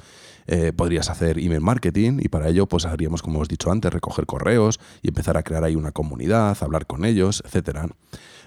Eh, 0.46 0.72
podrías 0.72 1.08
hacer 1.08 1.38
email 1.38 1.60
marketing 1.60 2.18
y 2.20 2.28
para 2.28 2.48
ello 2.48 2.66
pues 2.66 2.84
haríamos, 2.84 3.22
como 3.22 3.38
os 3.38 3.48
he 3.48 3.52
dicho 3.52 3.70
antes, 3.70 3.92
recoger 3.92 4.26
correos 4.26 4.80
y 5.00 5.08
empezar 5.08 5.36
a 5.36 5.44
crear 5.44 5.62
ahí 5.62 5.76
una 5.76 5.92
comunidad, 5.92 6.56
hablar 6.60 6.86
con 6.86 7.04
ellos, 7.04 7.42
etcétera 7.46 7.86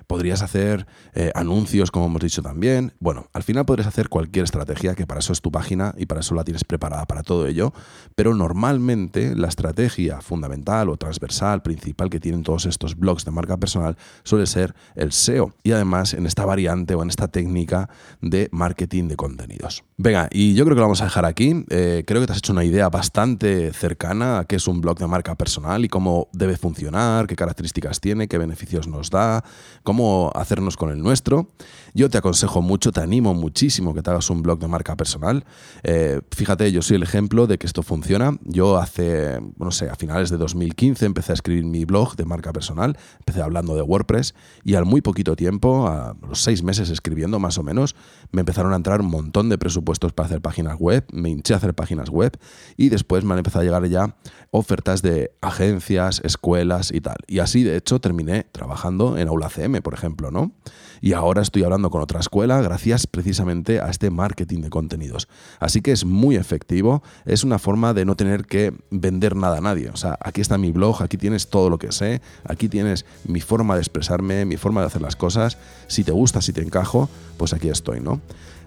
podrías 0.08 0.42
hacer 0.42 0.88
eh, 1.14 1.32
anuncios, 1.36 1.92
como 1.92 2.08
hemos 2.08 2.22
dicho 2.22 2.42
también. 2.42 2.94
Bueno, 3.00 3.28
al 3.34 3.44
final 3.44 3.66
podrías 3.66 3.88
hacer 3.88 4.10
cualquier 4.10 4.46
estrategia, 4.46 4.96
que 4.96 5.08
para 5.08 5.20
eso 5.20 5.34
es 5.34 5.42
tu 5.42 5.52
página 5.52 5.94
y 5.98 6.06
para 6.06 6.22
eso 6.22 6.36
la 6.36 6.44
tienes 6.44 6.64
preparada 6.64 7.06
para 7.06 7.24
todo 7.24 7.48
ello, 7.48 7.74
pero 8.16 8.34
normalmente 8.34 9.36
la 9.36 9.48
estrategia 9.48 10.22
fundamental 10.22 10.90
o 10.90 10.98
transversal, 10.98 11.62
principal 11.62 12.10
que 12.10 12.20
tienen 12.20 12.44
todos 12.44 12.66
estos 12.66 12.96
blogs 12.98 13.26
de 13.26 13.32
marca 13.32 13.58
personal 13.58 13.98
suele 14.24 14.46
ser 14.46 14.76
el 14.96 15.12
SEO 15.12 15.54
y 15.64 15.72
además 15.72 16.14
en 16.14 16.26
esta 16.26 16.46
variante 16.46 16.96
o 16.96 17.04
en 17.04 17.10
esta 17.10 17.28
técnica 17.28 17.90
de 18.22 18.50
marketing 18.52 19.08
de 19.08 19.16
contenidos. 19.16 19.84
Venga, 19.98 20.28
y 20.32 20.56
yo 20.56 20.66
creo 20.66 20.76
que 20.76 20.82
lo 20.82 20.88
vamos 20.88 21.02
a 21.02 21.06
dejar 21.06 21.26
aquí. 21.26 21.66
Eh, 21.70 22.04
creo 22.06 22.20
que 22.20 22.28
te 22.28 22.34
has 22.34 22.40
hecho 22.40 22.52
una 22.52 22.66
idea 22.66 22.90
bastante 22.90 23.72
cercana 23.72 24.40
a 24.40 24.46
qué 24.46 24.58
es 24.58 24.68
un 24.68 24.82
blog 24.82 25.00
de 25.00 25.08
marca 25.08 25.36
personal 25.36 25.86
y 25.86 25.90
cómo 25.90 26.28
debe 26.34 26.58
funcionar, 26.58 27.28
qué 27.28 27.36
características 27.36 28.02
tiene, 28.02 28.28
qué 28.28 28.38
beneficios 28.38 28.88
nos 28.88 29.10
da, 29.10 29.44
cómo 29.84 29.95
hacernos 30.36 30.78
con 30.78 30.90
el 30.92 31.02
nuestro. 31.02 31.50
Yo 31.94 32.10
te 32.10 32.18
aconsejo 32.18 32.62
mucho, 32.62 32.92
te 32.92 33.00
animo 33.00 33.34
muchísimo 33.34 33.94
que 33.94 34.02
te 34.02 34.10
hagas 34.10 34.30
un 34.30 34.42
blog 34.42 34.60
de 34.60 34.68
marca 34.68 34.98
personal. 34.98 35.46
Eh, 35.84 36.20
fíjate, 36.32 36.72
yo 36.72 36.82
soy 36.82 36.98
el 36.98 37.04
ejemplo 37.04 37.48
de 37.48 37.58
que 37.58 37.66
esto 37.66 37.84
funciona. 37.84 38.38
Yo 38.44 38.78
hace, 38.78 39.40
no 39.58 39.72
sé, 39.72 39.90
a 39.90 39.96
finales 39.96 40.30
de 40.30 40.38
2015 40.38 41.06
empecé 41.06 41.32
a 41.32 41.36
escribir 41.36 41.64
mi 41.64 41.86
blog 41.86 42.18
de 42.18 42.26
marca 42.26 42.52
personal, 42.52 42.98
empecé 43.20 43.42
hablando 43.42 43.76
de 43.76 43.82
WordPress 43.82 44.36
y 44.64 44.76
al 44.76 44.86
muy 44.86 45.02
poquito 45.02 45.36
tiempo, 45.36 45.88
a 45.88 46.16
los 46.28 46.42
seis 46.42 46.64
meses 46.64 46.90
escribiendo 46.90 47.40
más 47.40 47.58
o 47.58 47.64
menos, 47.64 47.96
me 48.32 48.42
empezaron 48.42 48.74
a 48.74 48.76
entrar 48.76 49.00
un 49.00 49.08
montón 49.08 49.48
de 49.48 49.58
presupuestos 49.58 50.12
para 50.12 50.28
hacer 50.28 50.42
páginas 50.42 50.78
web, 50.78 51.06
me 51.14 51.30
hinché 51.30 51.54
a 51.54 51.58
hacer 51.58 51.74
páginas 51.74 52.10
web 52.10 52.38
y 52.76 52.90
después 52.90 53.24
me 53.24 53.34
han 53.34 53.40
empezado 53.40 53.62
a 53.62 53.64
llegar 53.64 53.86
ya 53.88 54.16
ofertas 54.52 55.02
de 55.02 55.32
agencias, 55.42 56.22
escuelas 56.24 56.92
y 56.92 57.02
tal. 57.02 57.18
Y 57.28 57.40
así, 57.40 57.64
de 57.64 57.78
hecho, 57.78 58.00
terminé 58.00 58.46
trabajando 58.52 59.18
en 59.18 59.28
Aula 59.28 59.50
CM, 59.50 59.82
por 59.86 59.94
ejemplo, 59.94 60.32
¿no? 60.32 60.52
Y 61.00 61.14
ahora 61.14 61.44
estoy 61.44 61.64
hablando 61.64 61.92
con 61.92 62.02
otra 62.02 62.20
escuela 62.20 62.60
gracias 62.60 63.06
precisamente 63.06 63.80
a 63.80 63.92
este 63.92 64.10
marketing 64.10 64.62
de 64.62 64.72
contenidos. 64.72 65.28
Así 65.60 65.82
que 65.82 65.92
es 65.92 66.06
muy 66.06 66.38
efectivo, 66.38 67.04
es 67.26 67.44
una 67.44 67.60
forma 67.60 67.94
de 67.94 68.04
no 68.04 68.16
tener 68.16 68.46
que 68.46 68.74
vender 68.90 69.36
nada 69.36 69.60
a 69.60 69.62
nadie. 69.62 69.90
O 69.92 69.96
sea, 69.96 70.18
aquí 70.22 70.42
está 70.42 70.58
mi 70.58 70.72
blog, 70.72 71.04
aquí 71.04 71.18
tienes 71.18 71.52
todo 71.52 71.70
lo 71.70 71.78
que 71.78 71.92
sé, 71.92 72.24
aquí 72.46 72.68
tienes 72.68 73.06
mi 73.28 73.42
forma 73.42 73.76
de 73.76 73.82
expresarme, 73.82 74.44
mi 74.46 74.58
forma 74.58 74.82
de 74.82 74.88
hacer 74.88 75.04
las 75.04 75.16
cosas. 75.16 75.60
Si 75.86 76.04
te 76.04 76.12
gusta, 76.12 76.42
si 76.42 76.52
te 76.52 76.64
encajo, 76.64 77.08
pues 77.38 77.54
aquí 77.54 77.70
estoy, 77.70 78.00
¿no? 78.00 78.22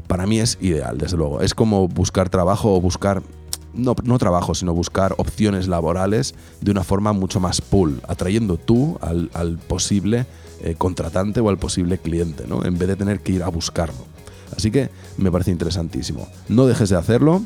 Para 0.06 0.24
mí 0.28 0.38
es 0.38 0.56
ideal, 0.60 0.98
desde 0.98 1.16
luego. 1.16 1.40
Es 1.40 1.52
como 1.52 1.88
buscar 1.88 2.28
trabajo 2.28 2.76
o 2.76 2.80
buscar 2.80 3.24
no, 3.74 3.96
no, 4.04 4.18
trabajo, 4.18 4.54
sino 4.54 4.72
buscar 4.72 5.14
opciones 5.18 5.66
laborales 5.66 6.36
de 6.60 6.70
una 6.70 6.84
forma 6.84 7.12
mucho 7.12 7.40
más 7.40 7.60
pool, 7.60 8.00
atrayendo 8.06 8.56
tú 8.56 8.98
al, 9.00 9.30
al 9.34 9.58
posible 9.58 10.26
eh, 10.62 10.74
contratante 10.76 11.40
o 11.40 11.48
al 11.48 11.58
posible 11.58 11.98
cliente, 11.98 12.46
¿no? 12.46 12.64
En 12.64 12.78
vez 12.78 12.88
de 12.88 12.96
tener 12.96 13.20
que 13.20 13.32
ir 13.32 13.42
a 13.42 13.48
buscarlo. 13.48 14.06
Así 14.56 14.70
que 14.70 14.90
me 15.16 15.30
parece 15.30 15.50
interesantísimo. 15.50 16.28
No 16.48 16.66
dejes 16.66 16.88
de 16.88 16.96
hacerlo. 16.96 17.42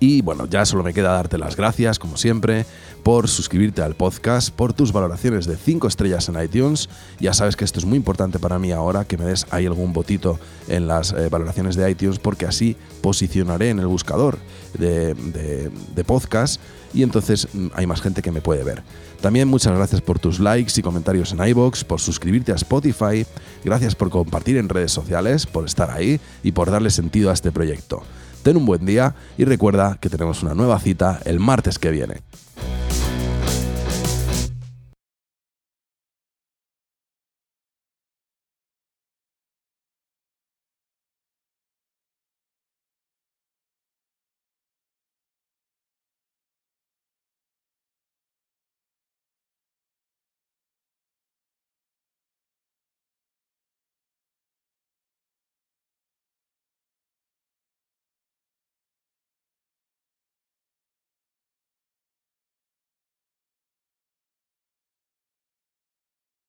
Y 0.00 0.20
bueno, 0.22 0.46
ya 0.46 0.66
solo 0.66 0.82
me 0.82 0.92
queda 0.92 1.12
darte 1.12 1.38
las 1.38 1.56
gracias, 1.56 1.98
como 1.98 2.16
siempre, 2.16 2.66
por 3.02 3.28
suscribirte 3.28 3.80
al 3.80 3.94
podcast, 3.94 4.50
por 4.50 4.72
tus 4.72 4.92
valoraciones 4.92 5.46
de 5.46 5.56
5 5.56 5.86
estrellas 5.88 6.28
en 6.28 6.42
iTunes. 6.42 6.90
Ya 7.20 7.32
sabes 7.32 7.56
que 7.56 7.64
esto 7.64 7.78
es 7.78 7.86
muy 7.86 7.96
importante 7.96 8.38
para 8.38 8.58
mí 8.58 8.72
ahora, 8.72 9.04
que 9.04 9.16
me 9.16 9.24
des 9.24 9.46
ahí 9.50 9.64
algún 9.64 9.92
botito 9.92 10.38
en 10.68 10.88
las 10.88 11.12
eh, 11.12 11.28
valoraciones 11.30 11.76
de 11.76 11.90
iTunes, 11.90 12.18
porque 12.18 12.44
así 12.44 12.76
posicionaré 13.00 13.70
en 13.70 13.78
el 13.78 13.86
buscador 13.86 14.38
de, 14.76 15.14
de 15.14 16.04
podcast 16.04 16.60
y 16.94 17.02
entonces 17.02 17.48
mm, 17.52 17.66
hay 17.74 17.86
más 17.86 18.00
gente 18.00 18.22
que 18.22 18.32
me 18.32 18.40
puede 18.40 18.64
ver. 18.64 18.82
También 19.20 19.48
muchas 19.48 19.74
gracias 19.74 20.00
por 20.00 20.18
tus 20.18 20.38
likes 20.38 20.72
y 20.76 20.82
comentarios 20.82 21.32
en 21.32 21.46
iBox, 21.46 21.84
por 21.84 22.00
suscribirte 22.00 22.52
a 22.52 22.54
Spotify, 22.54 23.26
gracias 23.64 23.94
por 23.94 24.10
compartir 24.10 24.56
en 24.56 24.68
redes 24.68 24.92
sociales, 24.92 25.46
por 25.46 25.66
estar 25.66 25.90
ahí 25.90 26.20
y 26.42 26.52
por 26.52 26.70
darle 26.70 26.90
sentido 26.90 27.30
a 27.30 27.34
este 27.34 27.52
proyecto. 27.52 28.02
Ten 28.42 28.56
un 28.56 28.66
buen 28.66 28.84
día 28.84 29.14
y 29.38 29.44
recuerda 29.44 29.96
que 30.00 30.10
tenemos 30.10 30.42
una 30.42 30.54
nueva 30.54 30.78
cita 30.78 31.20
el 31.24 31.40
martes 31.40 31.78
que 31.78 31.90
viene. 31.90 32.22